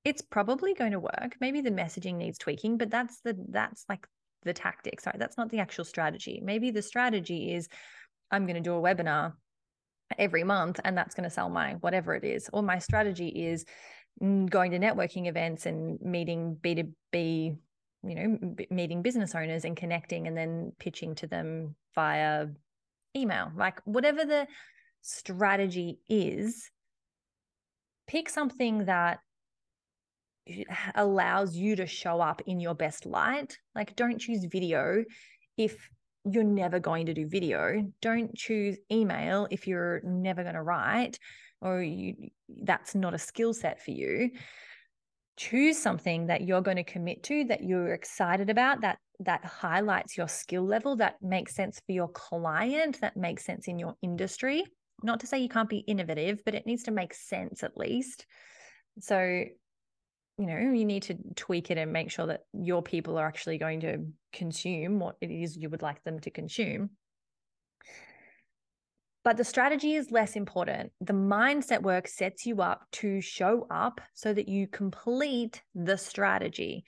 it's 0.04 0.22
probably 0.22 0.74
going 0.74 0.92
to 0.92 1.00
work. 1.00 1.36
Maybe 1.40 1.62
the 1.62 1.72
messaging 1.72 2.16
needs 2.16 2.38
tweaking, 2.38 2.78
but 2.78 2.90
that's 2.90 3.20
the 3.22 3.36
that's 3.50 3.86
like 3.90 4.08
the 4.44 4.54
tactic. 4.54 5.02
Sorry, 5.02 5.18
that's 5.20 5.38
not 5.38 5.50
the 5.50 5.60
actual 5.60 5.86
strategy. 5.86 6.42
Maybe 6.44 6.72
the 6.72 6.82
strategy 6.82 7.54
is 7.54 7.68
I'm 8.32 8.46
going 8.46 8.56
to 8.56 8.62
do 8.62 8.74
a 8.74 8.82
webinar 8.82 9.34
every 10.18 10.44
month 10.44 10.80
and 10.84 10.98
that's 10.98 11.16
going 11.16 11.24
to 11.24 11.30
sell 11.30 11.50
my 11.50 11.74
whatever 11.82 12.16
it 12.16 12.24
is. 12.24 12.50
Or 12.52 12.64
my 12.64 12.80
strategy 12.80 13.28
is 13.28 13.66
Mm, 14.22 14.50
going 14.50 14.72
to 14.72 14.80
networking 14.80 15.28
events 15.28 15.66
and 15.66 16.00
meeting 16.02 16.58
B2B, 16.62 17.58
you 18.04 18.16
know, 18.16 18.38
b- 18.56 18.68
meeting 18.70 19.02
business 19.02 19.34
owners 19.34 19.66
and 19.66 19.76
connecting 19.76 20.28
and 20.28 20.38
then 20.38 20.74
pitching 20.80 21.16
to 21.16 21.28
them 21.28 21.76
via 21.96 22.48
email. 23.16 23.52
Like 23.56 23.82
whatever 23.86 24.24
the 24.24 24.48
strategy 25.02 26.00
is, 26.08 26.70
pick 28.08 28.30
something 28.30 28.86
that 28.86 29.20
allows 30.96 31.56
you 31.56 31.76
to 31.78 31.88
show 31.88 32.22
up 32.22 32.42
in 32.46 32.60
your 32.60 32.76
best 32.76 33.08
light. 33.08 33.58
Like 33.74 33.96
don't 33.96 34.20
choose 34.20 34.46
video 34.46 35.04
if 35.58 35.90
you're 36.26 36.44
never 36.44 36.80
going 36.80 37.08
to 37.08 37.14
do 37.16 37.28
video. 37.28 37.92
Don't 38.02 38.36
choose 38.36 38.78
email 38.92 39.48
if 39.50 39.66
you're 39.66 40.02
never 40.04 40.44
going 40.44 40.56
to 40.56 40.62
write 40.62 41.18
or 41.62 41.82
you 41.82 42.30
that's 42.64 42.96
not 42.96 43.14
a 43.14 43.20
skill 43.20 43.54
set 43.54 43.84
for 43.84 43.92
you 43.92 44.32
choose 45.38 45.78
something 45.78 46.28
that 46.28 46.42
you're 46.42 46.62
going 46.62 46.78
to 46.78 46.84
commit 46.84 47.24
to 47.24 47.46
that 47.46 47.64
you're 47.64 47.94
excited 47.94 48.50
about 48.50 48.82
that 48.82 49.00
that 49.20 49.44
highlights 49.46 50.18
your 50.18 50.28
skill 50.28 50.64
level 50.64 50.96
that 50.96 51.16
makes 51.22 51.56
sense 51.56 51.80
for 51.86 51.92
your 51.94 52.10
client 52.10 53.00
that 53.02 53.16
makes 53.16 53.46
sense 53.46 53.68
in 53.68 53.80
your 53.80 53.96
industry. 54.02 54.64
Not 55.04 55.20
to 55.22 55.28
say 55.28 55.40
you 55.40 55.50
can't 55.50 55.70
be 55.70 55.80
innovative 55.80 56.42
but 56.46 56.56
it 56.56 56.66
needs 56.66 56.84
to 56.84 56.92
make 56.92 57.14
sense 57.14 57.64
at 57.64 57.78
least. 57.78 58.26
So 59.00 59.20
you 60.38 60.46
know 60.46 60.58
you 60.58 60.86
need 60.86 61.04
to 61.04 61.18
tweak 61.36 61.72
it 61.72 61.78
and 61.78 61.94
make 61.94 62.12
sure 62.12 62.28
that 62.28 62.42
your 62.54 62.82
people 62.82 63.18
are 63.18 63.28
actually 63.28 63.58
going 63.58 63.82
to 63.82 64.06
consume 64.34 65.00
what 65.00 65.16
it 65.22 65.32
is 65.32 65.58
you 65.58 65.70
would 65.70 65.82
like 65.82 66.04
them 66.04 66.20
to 66.20 66.30
consume 66.30 66.92
but 69.24 69.38
the 69.38 69.44
strategy 69.44 69.94
is 69.94 70.12
less 70.12 70.36
important. 70.36 70.92
The 71.00 71.14
mindset 71.14 71.84
work 71.84 72.08
sets 72.08 72.46
you 72.46 72.62
up 72.62 72.86
to 72.94 73.22
show 73.22 73.68
up 73.70 74.02
so 74.14 74.34
that 74.34 74.50
you 74.50 74.68
complete 74.68 75.62
the 75.76 75.98
strategy. 75.98 76.84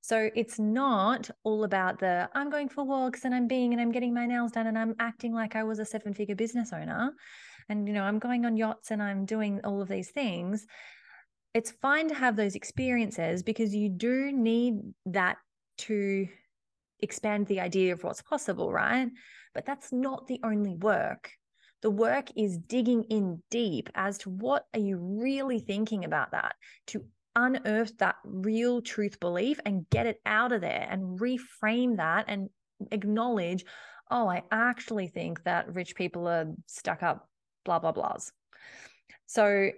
So 0.00 0.30
it's 0.34 0.58
not 0.58 1.30
all 1.44 1.64
about 1.64 1.98
the 1.98 2.28
I'm 2.34 2.50
going 2.50 2.68
for 2.68 2.84
walks 2.84 3.24
and 3.24 3.34
I'm 3.34 3.46
being 3.46 3.72
and 3.72 3.80
I'm 3.80 3.92
getting 3.92 4.14
my 4.14 4.26
nails 4.26 4.52
done 4.52 4.66
and 4.66 4.78
I'm 4.78 4.94
acting 4.98 5.34
like 5.34 5.54
I 5.54 5.64
was 5.64 5.78
a 5.78 5.84
seven 5.84 6.14
figure 6.14 6.34
business 6.34 6.72
owner. 6.72 7.12
And, 7.68 7.86
you 7.86 7.92
know, 7.92 8.02
I'm 8.02 8.18
going 8.18 8.46
on 8.46 8.56
yachts 8.56 8.90
and 8.90 9.02
I'm 9.02 9.24
doing 9.26 9.60
all 9.64 9.82
of 9.82 9.88
these 9.88 10.10
things. 10.10 10.66
It's 11.54 11.70
fine 11.70 12.08
to 12.08 12.14
have 12.14 12.36
those 12.36 12.54
experiences 12.54 13.42
because 13.42 13.74
you 13.74 13.88
do 13.88 14.32
need 14.32 14.80
that 15.06 15.36
to 15.78 16.26
expand 17.00 17.46
the 17.46 17.60
idea 17.60 17.92
of 17.92 18.02
what's 18.02 18.22
possible, 18.22 18.72
right? 18.72 19.08
But 19.54 19.66
that's 19.66 19.92
not 19.92 20.26
the 20.26 20.40
only 20.42 20.74
work. 20.74 21.30
The 21.82 21.90
work 21.90 22.26
is 22.36 22.58
digging 22.58 23.04
in 23.04 23.42
deep 23.50 23.88
as 23.94 24.18
to 24.18 24.30
what 24.30 24.66
are 24.74 24.80
you 24.80 24.98
really 24.98 25.60
thinking 25.60 26.04
about 26.04 26.32
that 26.32 26.56
to 26.88 27.04
unearth 27.36 27.96
that 27.98 28.16
real 28.24 28.82
truth 28.82 29.20
belief 29.20 29.60
and 29.64 29.88
get 29.90 30.06
it 30.06 30.20
out 30.26 30.52
of 30.52 30.60
there 30.60 30.88
and 30.90 31.20
reframe 31.20 31.98
that 31.98 32.24
and 32.28 32.50
acknowledge, 32.90 33.64
oh, 34.10 34.28
I 34.28 34.42
actually 34.50 35.08
think 35.08 35.44
that 35.44 35.72
rich 35.74 35.94
people 35.94 36.26
are 36.26 36.46
stuck 36.66 37.02
up, 37.02 37.28
blah, 37.64 37.78
blah, 37.78 37.92
blahs. 37.92 38.32
So 39.26 39.70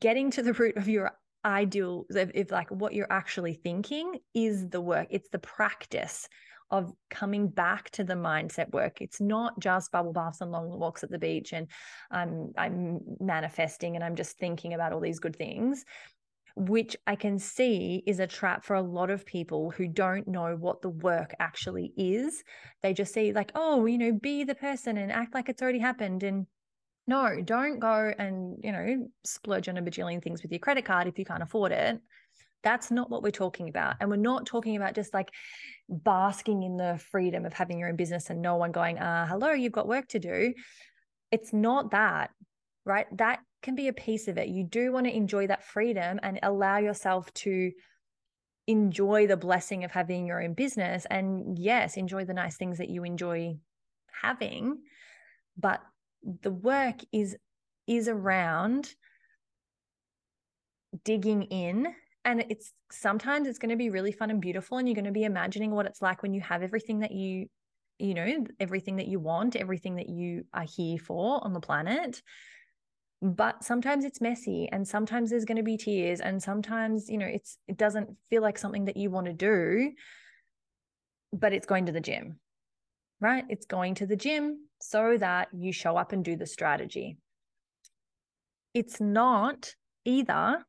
getting 0.00 0.30
to 0.32 0.42
the 0.42 0.52
root 0.52 0.76
of 0.76 0.88
your 0.88 1.12
ideal, 1.46 2.04
if, 2.10 2.30
if 2.34 2.50
like 2.50 2.70
what 2.70 2.92
you're 2.92 3.10
actually 3.10 3.54
thinking 3.54 4.18
is 4.34 4.68
the 4.68 4.80
work, 4.80 5.06
it's 5.10 5.28
the 5.30 5.38
practice 5.38 6.28
of 6.70 6.92
coming 7.10 7.46
back 7.46 7.90
to 7.90 8.02
the 8.02 8.14
mindset 8.14 8.72
work. 8.72 9.00
It's 9.00 9.20
not 9.20 9.58
just 9.60 9.92
bubble 9.92 10.12
baths 10.12 10.40
and 10.40 10.50
long 10.50 10.68
walks 10.68 11.04
at 11.04 11.10
the 11.10 11.18
beach 11.18 11.52
and 11.52 11.68
I'm 12.10 12.52
I'm 12.58 13.00
manifesting 13.20 13.94
and 13.94 14.04
I'm 14.04 14.16
just 14.16 14.36
thinking 14.36 14.74
about 14.74 14.92
all 14.92 15.00
these 15.00 15.20
good 15.20 15.36
things 15.36 15.84
which 16.56 16.96
I 17.06 17.16
can 17.16 17.38
see 17.38 18.02
is 18.06 18.18
a 18.18 18.26
trap 18.26 18.64
for 18.64 18.74
a 18.76 18.82
lot 18.82 19.10
of 19.10 19.26
people 19.26 19.70
who 19.70 19.86
don't 19.86 20.26
know 20.26 20.56
what 20.56 20.80
the 20.80 20.88
work 20.88 21.34
actually 21.38 21.92
is. 21.98 22.42
They 22.82 22.94
just 22.94 23.12
see, 23.12 23.34
like, 23.34 23.52
oh, 23.54 23.84
you 23.84 23.98
know, 23.98 24.12
be 24.12 24.42
the 24.42 24.54
person 24.54 24.96
and 24.96 25.12
act 25.12 25.34
like 25.34 25.50
it's 25.50 25.60
already 25.60 25.80
happened. 25.80 26.22
And 26.22 26.46
no, 27.06 27.40
don't 27.42 27.78
go 27.78 28.12
and, 28.18 28.58
you 28.62 28.72
know, 28.72 29.08
splurge 29.24 29.68
on 29.68 29.76
a 29.76 29.82
bajillion 29.82 30.22
things 30.22 30.42
with 30.42 30.50
your 30.50 30.58
credit 30.58 30.84
card 30.84 31.06
if 31.06 31.18
you 31.18 31.24
can't 31.24 31.42
afford 31.42 31.72
it. 31.72 32.00
That's 32.64 32.90
not 32.90 33.10
what 33.10 33.22
we're 33.22 33.30
talking 33.30 33.68
about. 33.68 33.96
And 34.00 34.10
we're 34.10 34.16
not 34.16 34.44
talking 34.44 34.76
about 34.76 34.94
just 34.94 35.14
like 35.14 35.30
basking 35.88 36.64
in 36.64 36.76
the 36.76 37.00
freedom 37.10 37.44
of 37.44 37.52
having 37.52 37.78
your 37.78 37.88
own 37.88 37.96
business 37.96 38.28
and 38.28 38.42
no 38.42 38.56
one 38.56 38.72
going, 38.72 38.98
uh, 38.98 39.26
hello, 39.26 39.52
you've 39.52 39.72
got 39.72 39.86
work 39.86 40.08
to 40.08 40.18
do. 40.18 40.52
It's 41.30 41.52
not 41.52 41.92
that, 41.92 42.30
right? 42.84 43.06
That 43.18 43.38
can 43.62 43.76
be 43.76 43.86
a 43.86 43.92
piece 43.92 44.26
of 44.26 44.36
it. 44.36 44.48
You 44.48 44.64
do 44.64 44.90
want 44.90 45.06
to 45.06 45.14
enjoy 45.14 45.46
that 45.46 45.64
freedom 45.64 46.18
and 46.22 46.40
allow 46.42 46.78
yourself 46.78 47.32
to 47.34 47.70
enjoy 48.66 49.28
the 49.28 49.36
blessing 49.36 49.84
of 49.84 49.92
having 49.92 50.26
your 50.26 50.42
own 50.42 50.54
business. 50.54 51.06
And 51.08 51.56
yes, 51.56 51.96
enjoy 51.96 52.24
the 52.24 52.34
nice 52.34 52.56
things 52.56 52.78
that 52.78 52.90
you 52.90 53.04
enjoy 53.04 53.58
having. 54.22 54.78
But 55.56 55.80
the 56.42 56.50
work 56.50 56.96
is 57.12 57.36
is 57.86 58.08
around 58.08 58.94
digging 61.04 61.42
in 61.44 61.86
and 62.24 62.44
it's 62.48 62.72
sometimes 62.90 63.46
it's 63.46 63.58
going 63.58 63.70
to 63.70 63.76
be 63.76 63.90
really 63.90 64.12
fun 64.12 64.30
and 64.30 64.40
beautiful 64.40 64.78
and 64.78 64.88
you're 64.88 64.94
going 64.94 65.04
to 65.04 65.12
be 65.12 65.24
imagining 65.24 65.70
what 65.70 65.86
it's 65.86 66.02
like 66.02 66.22
when 66.22 66.34
you 66.34 66.40
have 66.40 66.62
everything 66.62 67.00
that 67.00 67.12
you 67.12 67.46
you 67.98 68.14
know 68.14 68.44
everything 68.60 68.96
that 68.96 69.06
you 69.06 69.18
want 69.18 69.56
everything 69.56 69.96
that 69.96 70.08
you 70.08 70.44
are 70.52 70.66
here 70.66 70.98
for 70.98 71.42
on 71.44 71.52
the 71.52 71.60
planet. 71.60 72.20
But 73.22 73.64
sometimes 73.64 74.04
it's 74.04 74.20
messy 74.20 74.68
and 74.70 74.86
sometimes 74.86 75.30
there's 75.30 75.46
going 75.46 75.56
to 75.56 75.62
be 75.62 75.78
tears 75.78 76.20
and 76.20 76.42
sometimes 76.42 77.08
you 77.08 77.16
know 77.16 77.26
it's 77.26 77.58
it 77.66 77.78
doesn't 77.78 78.10
feel 78.28 78.42
like 78.42 78.58
something 78.58 78.84
that 78.84 78.96
you 78.96 79.10
want 79.10 79.26
to 79.26 79.32
do 79.32 79.92
but 81.32 81.52
it's 81.52 81.66
going 81.66 81.86
to 81.86 81.92
the 81.92 82.00
gym 82.00 82.38
right 83.20 83.44
it's 83.48 83.66
going 83.66 83.94
to 83.94 84.06
the 84.06 84.16
gym 84.16 84.58
so 84.80 85.16
that 85.18 85.48
you 85.52 85.72
show 85.72 85.96
up 85.96 86.12
and 86.12 86.24
do 86.24 86.36
the 86.36 86.46
strategy 86.46 87.16
it's 88.74 89.00
not 89.00 89.74
either 90.04 90.64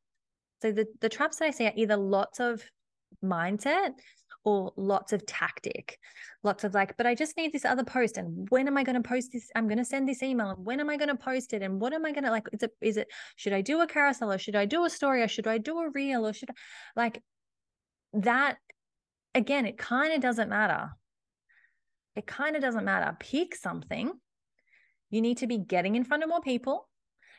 so 0.61 0.71
the 0.71 0.85
the 1.01 1.09
traps 1.09 1.37
that 1.37 1.45
i 1.45 1.51
see 1.51 1.67
are 1.67 1.73
either 1.75 1.97
lots 1.97 2.39
of 2.39 2.63
mindset 3.23 3.91
or 4.47 4.71
lots 4.77 5.11
of 5.11 5.25
tactic, 5.25 5.99
lots 6.41 6.63
of 6.63 6.73
like, 6.73 6.95
but 6.95 7.05
I 7.05 7.15
just 7.15 7.35
need 7.35 7.51
this 7.51 7.65
other 7.65 7.83
post. 7.83 8.15
And 8.15 8.47
when 8.49 8.65
am 8.67 8.77
I 8.77 8.83
going 8.83 9.01
to 9.01 9.05
post 9.05 9.33
this? 9.33 9.49
I'm 9.57 9.67
going 9.67 9.77
to 9.77 9.83
send 9.83 10.07
this 10.07 10.23
email. 10.23 10.51
And 10.51 10.65
when 10.65 10.79
am 10.79 10.89
I 10.89 10.95
going 10.95 11.09
to 11.09 11.15
post 11.15 11.51
it? 11.51 11.61
And 11.61 11.81
what 11.81 11.91
am 11.91 12.05
I 12.05 12.13
going 12.13 12.23
to 12.23 12.31
like? 12.31 12.47
Is 12.53 12.63
it, 12.63 12.71
is 12.79 12.95
it, 12.95 13.09
should 13.35 13.51
I 13.51 13.59
do 13.59 13.81
a 13.81 13.87
carousel 13.87 14.31
or 14.31 14.37
should 14.37 14.55
I 14.55 14.63
do 14.63 14.85
a 14.85 14.89
story 14.89 15.21
or 15.21 15.27
should 15.27 15.47
I 15.47 15.57
do 15.57 15.79
a 15.79 15.89
reel 15.89 16.25
or 16.25 16.31
should 16.31 16.49
I 16.49 16.53
like 16.95 17.21
that? 18.13 18.55
Again, 19.35 19.65
it 19.65 19.77
kind 19.77 20.13
of 20.13 20.21
doesn't 20.21 20.47
matter. 20.47 20.91
It 22.17 22.25
kind 22.25 22.55
of 22.55 22.63
doesn't 22.63 22.83
matter. 22.83 23.15
Pick 23.19 23.55
something. 23.55 24.11
You 25.11 25.21
need 25.21 25.37
to 25.37 25.47
be 25.47 25.59
getting 25.59 25.95
in 25.95 26.03
front 26.03 26.23
of 26.23 26.29
more 26.29 26.41
people. 26.41 26.89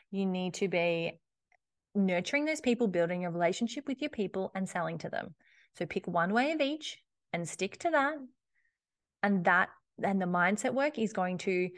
You 0.09 0.25
need 0.25 0.53
to 0.55 0.69
be 0.69 1.19
nurturing 1.93 2.45
those 2.45 2.61
people, 2.61 2.87
building 2.87 3.25
a 3.25 3.29
relationship 3.29 3.87
with 3.87 4.01
your 4.01 4.09
people, 4.09 4.51
and 4.55 4.67
selling 4.67 4.97
to 4.99 5.09
them. 5.09 5.35
So 5.77 5.85
pick 5.85 6.07
one 6.07 6.33
way 6.33 6.53
of 6.53 6.61
each 6.61 6.97
and 7.33 7.47
stick 7.47 7.77
to 7.79 7.89
that. 7.91 8.15
And 9.21 9.43
that, 9.43 9.67
and 10.01 10.21
the 10.21 10.25
mindset 10.25 10.73
work 10.73 10.97
is 10.97 11.11
going 11.11 11.39
to 11.39 11.69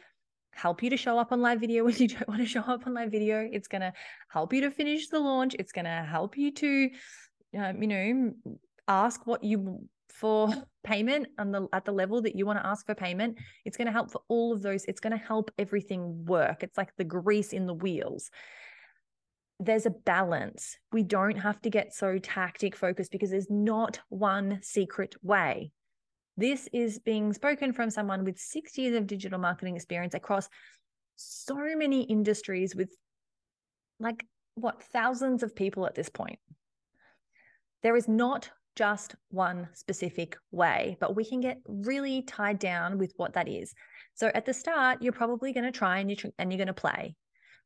help 0.54 0.84
you 0.84 0.92
to 0.92 0.98
show 0.98 1.18
up 1.18 1.32
on 1.32 1.42
live 1.42 1.60
video 1.60 1.84
when 1.86 1.96
you 1.96 2.08
don't 2.08 2.28
want 2.28 2.42
to 2.42 2.46
show 2.46 2.62
up 2.62 2.86
on 2.86 2.94
live 2.94 3.10
video. 3.10 3.50
It's 3.52 3.68
going 3.68 3.82
to 3.82 3.94
help 4.30 4.54
you 4.54 4.62
to 4.62 4.70
finish 4.70 5.08
the 5.08 5.20
launch. 5.20 5.56
It's 5.58 5.72
going 5.72 5.86
to 5.86 6.06
help 6.08 6.38
you 6.38 6.52
to, 6.52 6.90
um, 7.58 7.82
you 7.82 7.88
know, 7.88 8.34
ask 8.88 9.26
what 9.26 9.44
you 9.44 9.88
for 10.12 10.50
payment 10.84 11.28
on 11.38 11.52
the 11.52 11.68
at 11.74 11.86
the 11.86 11.92
level 11.92 12.22
that 12.22 12.36
you 12.36 12.46
want 12.46 12.60
to 12.60 12.66
ask 12.66 12.86
for 12.86 12.96
payment. 12.96 13.38
It's 13.66 13.78
going 13.78 13.88
to 13.88 13.92
help 13.92 14.12
for 14.12 14.22
all 14.28 14.54
of 14.54 14.62
those. 14.62 14.86
It's 14.86 15.00
going 15.00 15.18
to 15.18 15.26
help 15.26 15.52
everything 15.58 16.26
work. 16.26 16.64
It's 16.64 16.78
like 16.78 16.96
the 16.98 17.04
grease 17.04 17.54
in 17.54 17.66
the 17.66 17.74
wheels 17.74 18.30
there's 19.62 19.86
a 19.86 19.92
balance. 19.92 20.76
We 20.92 21.04
don't 21.04 21.38
have 21.38 21.62
to 21.62 21.70
get 21.70 21.94
so 21.94 22.18
tactic 22.18 22.76
focused 22.76 23.12
because 23.12 23.30
there's 23.30 23.50
not 23.50 24.00
one 24.10 24.60
secret 24.64 25.16
way. 25.22 25.72
This 26.36 26.68
is 26.74 26.98
being 26.98 27.32
spoken 27.34 27.72
from 27.72 27.92
someone 27.92 28.24
with 28.24 28.40
six 28.40 28.76
years 28.78 28.96
of 28.96 29.06
digital 29.06 29.38
marketing 29.38 29.76
experience 29.76 30.16
across 30.16 30.50
so 31.16 31.56
many 31.76 32.02
industries 32.02 32.76
with 32.76 32.90
like 34.00 34.26
what 34.56 34.82
thousands 34.82 35.44
of 35.44 35.56
people 35.56 35.86
at 35.86 35.94
this 35.94 36.10
point. 36.10 36.40
There 37.84 37.96
is 37.96 38.08
not 38.08 38.50
just 38.76 39.16
one 39.30 39.70
specific 39.74 40.38
way, 40.52 40.98
but 41.00 41.16
we 41.16 41.26
can 41.26 41.42
get 41.42 41.58
really 41.68 42.22
tied 42.24 42.60
down 42.60 42.98
with 42.98 43.14
what 43.18 43.34
that 43.34 43.48
is. 43.48 43.74
So 44.14 44.32
at 44.34 44.46
the 44.46 44.54
start, 44.54 45.02
you're 45.02 45.14
probably 45.14 45.54
going 45.54 45.66
to 45.66 45.72
try 45.72 46.00
and, 46.00 46.10
you 46.10 46.18
and 46.38 46.52
you're 46.52 46.58
going 46.58 46.68
to 46.68 46.74
play 46.74 47.16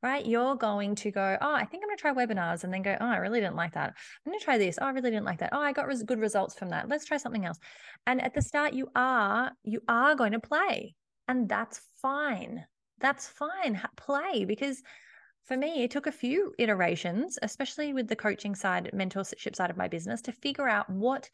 right? 0.06 0.26
You're 0.26 0.56
going 0.56 0.94
to 0.96 1.10
go, 1.10 1.38
oh, 1.42 1.54
I 1.54 1.66
think 1.66 1.84
I'm 1.84 1.88
going 1.88 1.98
to 1.98 2.02
try 2.02 2.14
webinars 2.14 2.64
and 2.64 2.72
then 2.72 2.84
go, 2.84 2.96
oh, 3.02 3.08
I 3.08 3.18
really 3.18 3.40
didn't 3.40 3.56
like 3.56 3.74
that. 3.74 3.96
I'm 4.26 4.32
going 4.32 4.38
to 4.38 4.46
try 4.46 4.60
this. 4.60 4.78
Oh, 4.80 4.86
I 4.86 4.92
really 4.92 5.10
didn't 5.10 5.26
like 5.26 5.40
that. 5.40 5.50
Oh, 5.52 5.60
I 5.60 5.74
got 5.74 5.88
res- 5.88 6.04
good 6.04 6.20
results 6.20 6.54
from 6.54 6.70
that. 6.70 6.88
Let's 6.88 7.06
try 7.06 7.18
something 7.18 7.44
else. 7.44 7.58
And 8.06 8.22
at 8.22 8.36
the 8.36 8.42
start, 8.42 8.74
you 8.74 8.88
are, 8.96 9.52
you 9.64 9.82
are 9.88 10.14
going 10.14 10.34
to 10.34 10.40
play 10.40 10.94
and 11.28 11.50
that's 11.50 11.82
fine. 12.04 12.64
That's 13.00 13.28
fine. 13.28 13.82
Play 13.98 14.46
because 14.46 14.82
for 15.46 15.56
me, 15.56 15.84
it 15.84 15.92
took 15.92 16.08
a 16.08 16.12
few 16.12 16.54
iterations, 16.58 17.38
especially 17.42 17.94
with 17.94 18.08
the 18.08 18.16
coaching 18.16 18.56
side, 18.56 18.90
mentorship 18.94 19.56
side 19.56 19.70
of 19.70 19.78
my 19.78 19.88
business 19.88 20.22
to 20.24 20.32
figure 20.32 20.68
out 20.68 20.90
what 20.90 21.30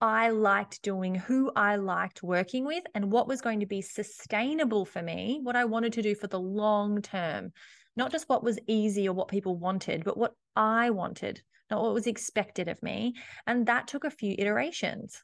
I 0.00 0.30
liked 0.30 0.82
doing, 0.82 1.14
who 1.14 1.52
I 1.54 1.76
liked 1.76 2.22
working 2.22 2.64
with, 2.64 2.84
and 2.94 3.12
what 3.12 3.28
was 3.28 3.40
going 3.40 3.60
to 3.60 3.66
be 3.66 3.80
sustainable 3.80 4.84
for 4.84 5.00
me, 5.00 5.40
what 5.42 5.56
I 5.56 5.64
wanted 5.64 5.92
to 5.94 6.02
do 6.02 6.14
for 6.14 6.26
the 6.26 6.40
long 6.40 7.00
term, 7.02 7.52
not 7.96 8.10
just 8.10 8.28
what 8.28 8.42
was 8.42 8.58
easy 8.66 9.08
or 9.08 9.14
what 9.14 9.28
people 9.28 9.56
wanted, 9.56 10.04
but 10.04 10.18
what 10.18 10.34
I 10.56 10.90
wanted, 10.90 11.40
not 11.70 11.82
what 11.82 11.94
was 11.94 12.08
expected 12.08 12.68
of 12.68 12.82
me. 12.82 13.14
And 13.46 13.66
that 13.66 13.86
took 13.86 14.04
a 14.04 14.10
few 14.10 14.34
iterations. 14.36 15.22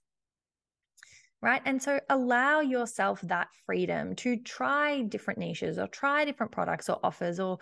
Right. 1.43 1.63
And 1.65 1.83
so 1.83 2.01
allow 2.11 2.61
yourself 2.61 3.23
that 3.23 3.49
freedom 3.65 4.15
to 4.17 4.37
try 4.37 5.03
different 5.03 5.39
niches 5.39 5.79
or 5.79 5.87
try 5.87 6.27
different 6.27 6.53
products 6.53 6.91
or 6.91 7.01
offers 7.03 7.41
or, 7.41 7.59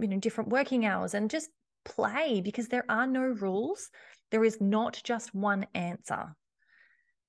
you 0.00 0.06
know, 0.06 0.18
different 0.18 0.50
working 0.50 0.86
hours 0.86 1.14
and 1.14 1.28
just 1.28 1.50
play 1.84 2.40
because 2.40 2.68
there 2.68 2.84
are 2.88 3.08
no 3.08 3.22
rules. 3.22 3.90
There 4.30 4.44
is 4.44 4.60
not 4.60 5.00
just 5.02 5.34
one 5.34 5.66
answer. 5.74 6.36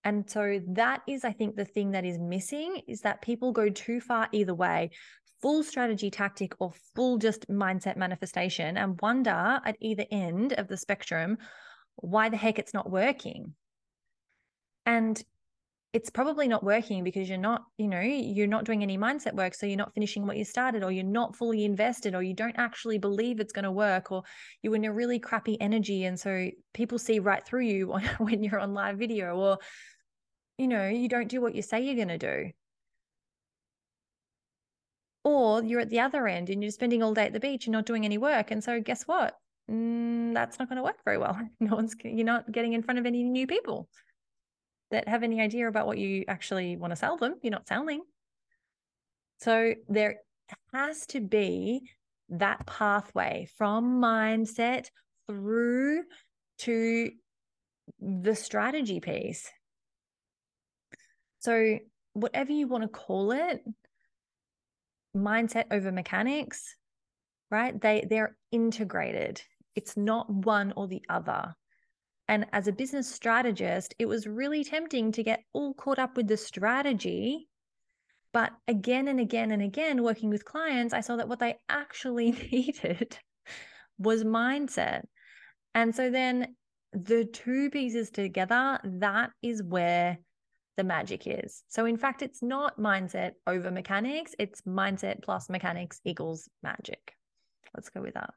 And 0.04 0.30
so 0.30 0.60
that 0.74 1.02
is, 1.08 1.26
I 1.26 1.32
think, 1.32 1.56
the 1.56 1.66
thing 1.66 1.92
that 1.92 2.06
is 2.06 2.20
missing 2.20 2.82
is 2.88 3.02
that 3.02 3.22
people 3.22 3.52
go 3.52 3.70
too 3.70 4.00
far 4.00 4.28
either 4.32 4.54
way, 4.54 4.92
full 5.42 5.64
strategy 5.64 6.12
tactic 6.12 6.54
or 6.60 6.72
full 6.94 7.18
just 7.18 7.50
mindset 7.50 7.98
manifestation, 7.98 8.78
and 8.78 9.02
wonder 9.02 9.60
at 9.66 9.78
either 9.80 10.06
end 10.12 10.54
of 10.54 10.68
the 10.68 10.78
spectrum 10.78 11.38
why 11.96 12.30
the 12.30 12.38
heck 12.38 12.60
it's 12.60 12.74
not 12.74 12.92
working. 12.92 13.56
And 14.86 15.22
it's 15.94 16.10
probably 16.10 16.48
not 16.48 16.64
working 16.64 17.04
because 17.04 17.30
you're 17.30 17.38
not, 17.38 17.66
you 17.78 17.88
know, 17.88 18.00
you're 18.00 18.48
not 18.48 18.66
doing 18.66 18.82
any 18.82 18.98
mindset 18.98 19.36
work. 19.36 19.54
So 19.54 19.68
you're 19.68 19.78
not 19.78 19.94
finishing 19.94 20.26
what 20.26 20.38
you 20.38 20.44
started, 20.44 20.84
or 20.84 20.92
you're 20.92 21.04
not 21.04 21.36
fully 21.36 21.66
invested, 21.66 22.16
or 22.16 22.24
you 22.24 22.34
don't 22.34 22.56
actually 22.58 22.98
believe 22.98 23.40
it's 23.40 23.54
going 23.54 23.64
to 23.64 23.72
work, 23.72 24.12
or 24.12 24.24
you're 24.64 24.76
in 24.76 24.86
a 24.86 24.94
really 24.94 25.20
crappy 25.20 25.60
energy. 25.62 26.06
And 26.06 26.20
so 26.20 26.50
people 26.74 26.98
see 26.98 27.20
right 27.20 27.46
through 27.46 27.66
you 27.66 27.96
when 28.18 28.44
you're 28.44 28.60
on 28.60 28.74
live 28.74 28.98
video, 28.98 29.36
or, 29.36 29.60
you 30.58 30.68
know, 30.68 30.90
you 30.90 31.08
don't 31.08 31.30
do 31.30 31.42
what 31.42 31.54
you 31.54 31.62
say 31.62 31.82
you're 31.82 31.96
going 31.96 32.08
to 32.08 32.18
do. 32.18 32.52
Or 35.24 35.64
you're 35.64 35.80
at 35.80 35.90
the 35.90 36.00
other 36.00 36.28
end 36.28 36.50
and 36.50 36.62
you're 36.62 36.72
spending 36.72 37.04
all 37.04 37.14
day 37.14 37.28
at 37.28 37.34
the 37.34 37.40
beach 37.40 37.68
and 37.68 37.72
not 37.72 37.86
doing 37.86 38.04
any 38.04 38.18
work. 38.18 38.50
And 38.50 38.64
so 38.64 38.82
guess 38.82 39.04
what? 39.04 39.36
Mm, 39.72 40.34
that's 40.34 40.60
not 40.60 40.68
going 40.68 40.78
to 40.78 40.84
work 40.84 40.98
very 41.06 41.20
well. 41.20 41.40
No 41.60 41.76
one's, 41.76 41.96
you're 42.04 42.26
not 42.26 42.52
getting 42.52 42.74
in 42.74 42.82
front 42.82 43.00
of 43.00 43.06
any 43.06 43.24
new 43.24 43.48
people 43.48 43.88
that 44.94 45.08
have 45.08 45.24
any 45.24 45.42
idea 45.42 45.68
about 45.68 45.88
what 45.88 45.98
you 45.98 46.24
actually 46.28 46.78
want 46.78 46.92
to 46.92 46.96
sell 46.96 47.18
them. 47.18 47.36
You're 47.42 47.52
not 47.52 47.68
selling. 47.68 48.02
So 49.40 49.74
there 49.90 50.18
has 50.72 51.08
to 51.08 51.20
be 51.20 51.90
that 52.30 52.66
pathway 52.66 53.48
from 53.58 54.00
mindset 54.00 54.88
through 55.28 56.04
to 56.60 57.12
the 58.00 58.36
strategy 58.36 59.00
piece. 59.00 59.50
So, 61.40 61.80
whatever 62.14 62.52
you 62.52 62.68
want 62.68 62.84
to 62.84 62.88
call 62.88 63.32
it, 63.32 63.62
mindset 65.18 65.66
over 65.72 65.92
mechanics, 65.92 66.76
right? 67.52 67.80
They 67.80 68.06
they're 68.10 68.38
integrated. 68.52 69.42
It's 69.76 69.98
not 69.98 70.30
one 70.30 70.74
or 70.76 70.88
the 70.88 71.04
other. 71.10 71.56
And 72.28 72.46
as 72.54 72.68
a 72.68 72.72
business 72.72 73.10
strategist, 73.10 73.94
it 74.00 74.06
was 74.06 74.28
really 74.28 74.64
tempting 74.64 75.12
to 75.14 75.24
get 75.24 75.44
all 75.54 75.74
caught 75.74 76.00
up 76.00 76.16
with 76.16 76.28
the 76.28 76.38
strategy. 76.38 77.48
But 78.32 78.52
again 78.68 79.08
and 79.08 79.20
again 79.20 79.52
and 79.52 79.62
again, 79.62 80.04
working 80.04 80.30
with 80.30 80.46
clients, 80.46 80.94
I 80.94 81.02
saw 81.02 81.18
that 81.18 81.28
what 81.28 81.40
they 81.40 81.58
actually 81.70 82.32
needed 82.52 83.18
was 83.98 84.24
mindset. 84.24 85.04
And 85.76 85.96
so 85.96 86.10
then 86.10 86.56
the 86.94 87.26
two 87.26 87.70
pieces 87.70 88.10
together, 88.10 88.80
that 88.84 89.32
is 89.42 89.62
where 89.62 90.18
the 90.78 90.84
magic 90.84 91.24
is. 91.26 91.64
So, 91.68 91.86
in 91.86 91.98
fact, 91.98 92.22
it's 92.22 92.42
not 92.42 92.80
mindset 92.80 93.34
over 93.46 93.70
mechanics, 93.72 94.34
it's 94.40 94.62
mindset 94.62 95.22
plus 95.24 95.50
mechanics 95.50 96.00
equals 96.04 96.50
magic. 96.62 97.16
Let's 97.76 97.90
go 97.90 98.02
with 98.02 98.16
that. 98.16 98.32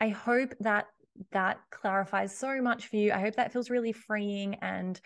I 0.00 0.08
hope 0.08 0.54
that 0.60 0.86
that 1.32 1.58
clarifies 1.70 2.36
so 2.36 2.60
much 2.60 2.86
for 2.86 2.96
you. 2.96 3.12
I 3.12 3.20
hope 3.20 3.36
that 3.36 3.52
feels 3.52 3.70
really 3.70 3.92
freeing 3.92 4.56
and 4.56 5.00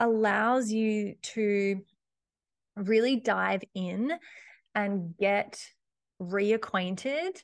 allows 0.00 0.70
you 0.70 1.14
to 1.22 1.80
really 2.76 3.16
dive 3.16 3.62
in 3.74 4.12
and 4.74 5.16
get 5.16 5.60
reacquainted 6.20 7.42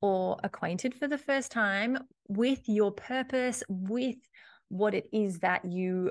or 0.00 0.36
acquainted 0.42 0.94
for 0.94 1.08
the 1.08 1.18
first 1.18 1.50
time 1.50 1.98
with 2.28 2.68
your 2.68 2.92
purpose, 2.92 3.62
with 3.68 4.16
what 4.68 4.94
it 4.94 5.08
is 5.12 5.38
that 5.40 5.64
you 5.64 6.10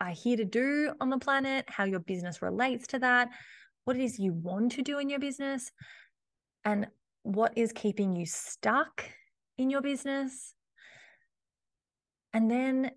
are 0.00 0.10
here 0.10 0.36
to 0.36 0.44
do 0.44 0.92
on 1.00 1.08
the 1.08 1.18
planet, 1.18 1.64
how 1.68 1.84
your 1.84 2.00
business 2.00 2.42
relates 2.42 2.86
to 2.88 2.98
that, 2.98 3.28
what 3.84 3.96
it 3.96 4.02
is 4.02 4.18
you 4.18 4.32
want 4.32 4.72
to 4.72 4.82
do 4.82 4.98
in 4.98 5.08
your 5.08 5.20
business, 5.20 5.70
and 6.64 6.86
what 7.22 7.56
is 7.56 7.72
keeping 7.72 8.14
you 8.14 8.26
stuck 8.26 9.04
in 9.58 9.70
your 9.70 9.82
business. 9.82 10.54
And 12.32 12.50
then 12.50 12.90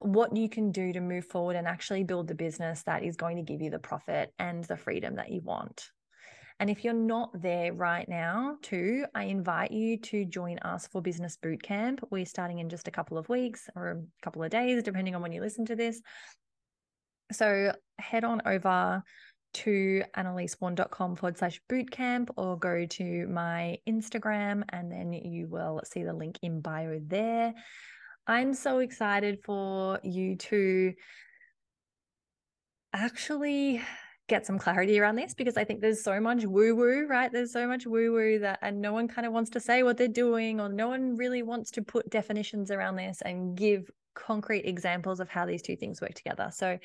what 0.00 0.36
you 0.36 0.48
can 0.48 0.70
do 0.70 0.92
to 0.92 1.00
move 1.00 1.26
forward 1.26 1.56
and 1.56 1.66
actually 1.66 2.04
build 2.04 2.28
the 2.28 2.34
business 2.34 2.82
that 2.84 3.02
is 3.02 3.16
going 3.16 3.36
to 3.36 3.42
give 3.42 3.60
you 3.60 3.70
the 3.70 3.78
profit 3.78 4.32
and 4.38 4.62
the 4.64 4.76
freedom 4.76 5.16
that 5.16 5.30
you 5.30 5.40
want. 5.40 5.90
And 6.60 6.68
if 6.68 6.84
you're 6.84 6.92
not 6.92 7.30
there 7.40 7.72
right 7.72 8.08
now, 8.08 8.56
too, 8.62 9.06
I 9.14 9.24
invite 9.24 9.70
you 9.70 9.96
to 9.98 10.24
join 10.24 10.58
us 10.60 10.88
for 10.88 11.00
Business 11.00 11.38
Bootcamp. 11.40 12.00
We're 12.10 12.26
starting 12.26 12.58
in 12.58 12.68
just 12.68 12.88
a 12.88 12.92
couple 12.92 13.16
of 13.16 13.28
weeks 13.28 13.68
or 13.76 13.88
a 13.90 14.02
couple 14.22 14.42
of 14.42 14.50
days, 14.50 14.82
depending 14.82 15.14
on 15.14 15.22
when 15.22 15.32
you 15.32 15.40
listen 15.40 15.66
to 15.66 15.76
this. 15.76 16.00
So 17.30 17.72
head 17.98 18.24
on 18.24 18.42
over 18.44 19.02
to 19.54 20.02
annalieswan.com 20.16 21.16
forward 21.16 21.38
slash 21.38 21.60
bootcamp 21.70 22.28
or 22.36 22.58
go 22.58 22.86
to 22.86 23.26
my 23.28 23.78
Instagram 23.88 24.62
and 24.70 24.90
then 24.90 25.12
you 25.12 25.48
will 25.48 25.80
see 25.84 26.02
the 26.02 26.12
link 26.12 26.38
in 26.42 26.60
bio 26.60 27.00
there. 27.06 27.54
I'm 28.26 28.52
so 28.54 28.78
excited 28.80 29.38
for 29.42 30.00
you 30.02 30.36
to 30.36 30.92
actually 32.92 33.82
get 34.28 34.44
some 34.44 34.58
clarity 34.58 35.00
around 35.00 35.16
this 35.16 35.34
because 35.34 35.56
I 35.56 35.64
think 35.64 35.80
there's 35.80 36.04
so 36.04 36.20
much 36.20 36.44
woo 36.44 36.76
woo, 36.76 37.06
right? 37.08 37.32
There's 37.32 37.52
so 37.52 37.66
much 37.66 37.86
woo 37.86 38.12
woo 38.12 38.38
that, 38.40 38.58
and 38.62 38.80
no 38.80 38.92
one 38.92 39.08
kind 39.08 39.26
of 39.26 39.32
wants 39.32 39.50
to 39.50 39.60
say 39.60 39.82
what 39.82 39.96
they're 39.96 40.08
doing, 40.08 40.60
or 40.60 40.68
no 40.68 40.88
one 40.88 41.16
really 41.16 41.42
wants 41.42 41.70
to 41.72 41.82
put 41.82 42.10
definitions 42.10 42.70
around 42.70 42.96
this 42.96 43.22
and 43.22 43.56
give 43.56 43.90
concrete 44.14 44.66
examples 44.66 45.20
of 45.20 45.28
how 45.28 45.46
these 45.46 45.62
two 45.62 45.76
things 45.76 46.00
work 46.00 46.14
together. 46.14 46.50
So 46.52 46.78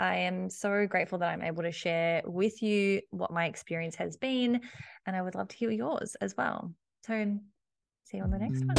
I 0.00 0.16
am 0.16 0.48
so 0.48 0.86
grateful 0.86 1.18
that 1.18 1.28
I'm 1.28 1.42
able 1.42 1.62
to 1.62 1.70
share 1.70 2.22
with 2.24 2.62
you 2.62 3.02
what 3.10 3.30
my 3.30 3.44
experience 3.44 3.94
has 3.96 4.16
been. 4.16 4.62
And 5.06 5.14
I 5.14 5.20
would 5.20 5.34
love 5.34 5.48
to 5.48 5.56
hear 5.56 5.70
yours 5.70 6.16
as 6.22 6.34
well. 6.38 6.72
So, 7.06 7.38
see 8.04 8.16
you 8.16 8.22
on 8.22 8.30
the 8.30 8.38
next 8.38 8.64
one. 8.64 8.76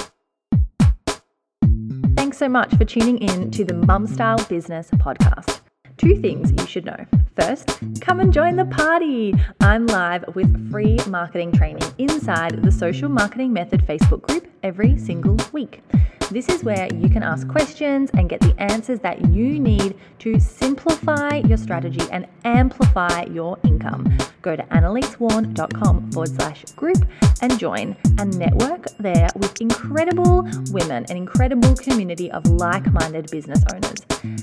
Thanks 2.15 2.39
so 2.39 2.49
much 2.49 2.73
for 2.75 2.86
tuning 2.86 3.19
in 3.19 3.51
to 3.51 3.63
the 3.63 3.75
Mum 3.75 4.07
Style 4.07 4.43
Business 4.49 4.89
Podcast. 4.91 5.62
Two 5.97 6.19
things 6.19 6.51
you 6.51 6.65
should 6.65 6.86
know. 6.86 7.05
First, 7.39 7.79
come 8.01 8.19
and 8.19 8.34
join 8.34 8.55
the 8.55 8.65
party. 8.65 9.36
I'm 9.60 9.86
live 9.86 10.25
with 10.34 10.71
free 10.71 10.97
marketing 11.07 11.51
training 11.51 11.84
inside 11.99 12.63
the 12.63 12.71
Social 12.71 13.10
Marketing 13.10 13.53
Method 13.53 13.86
Facebook 13.86 14.23
group 14.23 14.47
every 14.63 14.97
single 14.97 15.38
week. 15.51 15.84
This 16.32 16.48
is 16.48 16.63
where 16.63 16.88
you 16.96 17.10
can 17.10 17.24
ask 17.24 17.46
questions 17.50 18.10
and 18.13 18.30
get 18.30 18.39
the 18.39 18.56
answers 18.58 19.02
that 19.02 19.32
you 19.32 19.60
need 19.60 19.98
to 20.20 20.39
simplify 20.39 21.36
your 21.46 21.58
strategy 21.58 22.00
and 22.10 22.26
amplify 22.46 23.24
your 23.24 23.60
income. 23.65 24.17
Go 24.41 24.56
to 24.56 24.63
annalieswan.com 24.63 26.12
forward 26.12 26.30
slash 26.30 26.65
group 26.75 27.06
and 27.41 27.58
join 27.60 27.95
and 28.17 28.38
network 28.38 28.86
there 28.97 29.27
with 29.36 29.62
incredible 29.62 30.47
women, 30.71 31.06
an 31.10 31.17
incredible 31.17 31.75
community 31.75 32.32
of 32.32 32.45
like 32.47 32.91
minded 32.91 33.30
business 33.30 33.63
owners. 33.73 33.99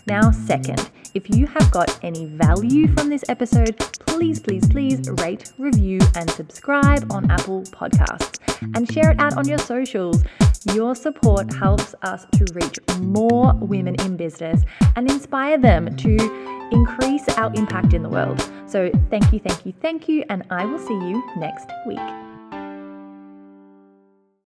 Now, 0.06 0.30
second, 0.30 0.90
if 1.14 1.30
you 1.30 1.46
have 1.46 1.70
got 1.70 1.98
any 2.02 2.26
value 2.26 2.88
from 2.94 3.08
this 3.08 3.24
episode, 3.28 3.76
please, 4.06 4.40
please, 4.40 4.66
please 4.68 5.08
rate, 5.20 5.52
review, 5.58 6.00
and 6.14 6.30
subscribe 6.30 7.11
on 7.12 7.30
Apple 7.30 7.62
Podcasts 7.62 8.38
and 8.74 8.90
share 8.92 9.11
it 9.11 9.20
out 9.20 9.37
on 9.37 9.48
your 9.48 9.58
socials. 9.58 10.22
Your 10.74 10.94
support 10.94 11.52
helps 11.54 11.94
us 12.02 12.26
to 12.32 12.46
reach 12.54 12.78
more 12.98 13.54
women 13.54 13.94
in 14.00 14.16
business 14.16 14.62
and 14.96 15.11
inspire 15.11 15.58
them 15.58 15.94
to 15.96 16.68
increase 16.72 17.28
our 17.30 17.52
impact 17.54 17.94
in 17.94 18.02
the 18.02 18.08
world. 18.08 18.40
So, 18.66 18.90
thank 19.11 19.32
you, 19.32 19.38
thank 19.38 19.64
you, 19.64 19.72
thank 19.88 20.07
you, 20.07 20.22
and 20.29 20.42
I 20.51 20.66
will 20.66 20.79
see 20.79 20.92
you 20.92 21.22
next 21.38 21.70
week. 21.87 22.27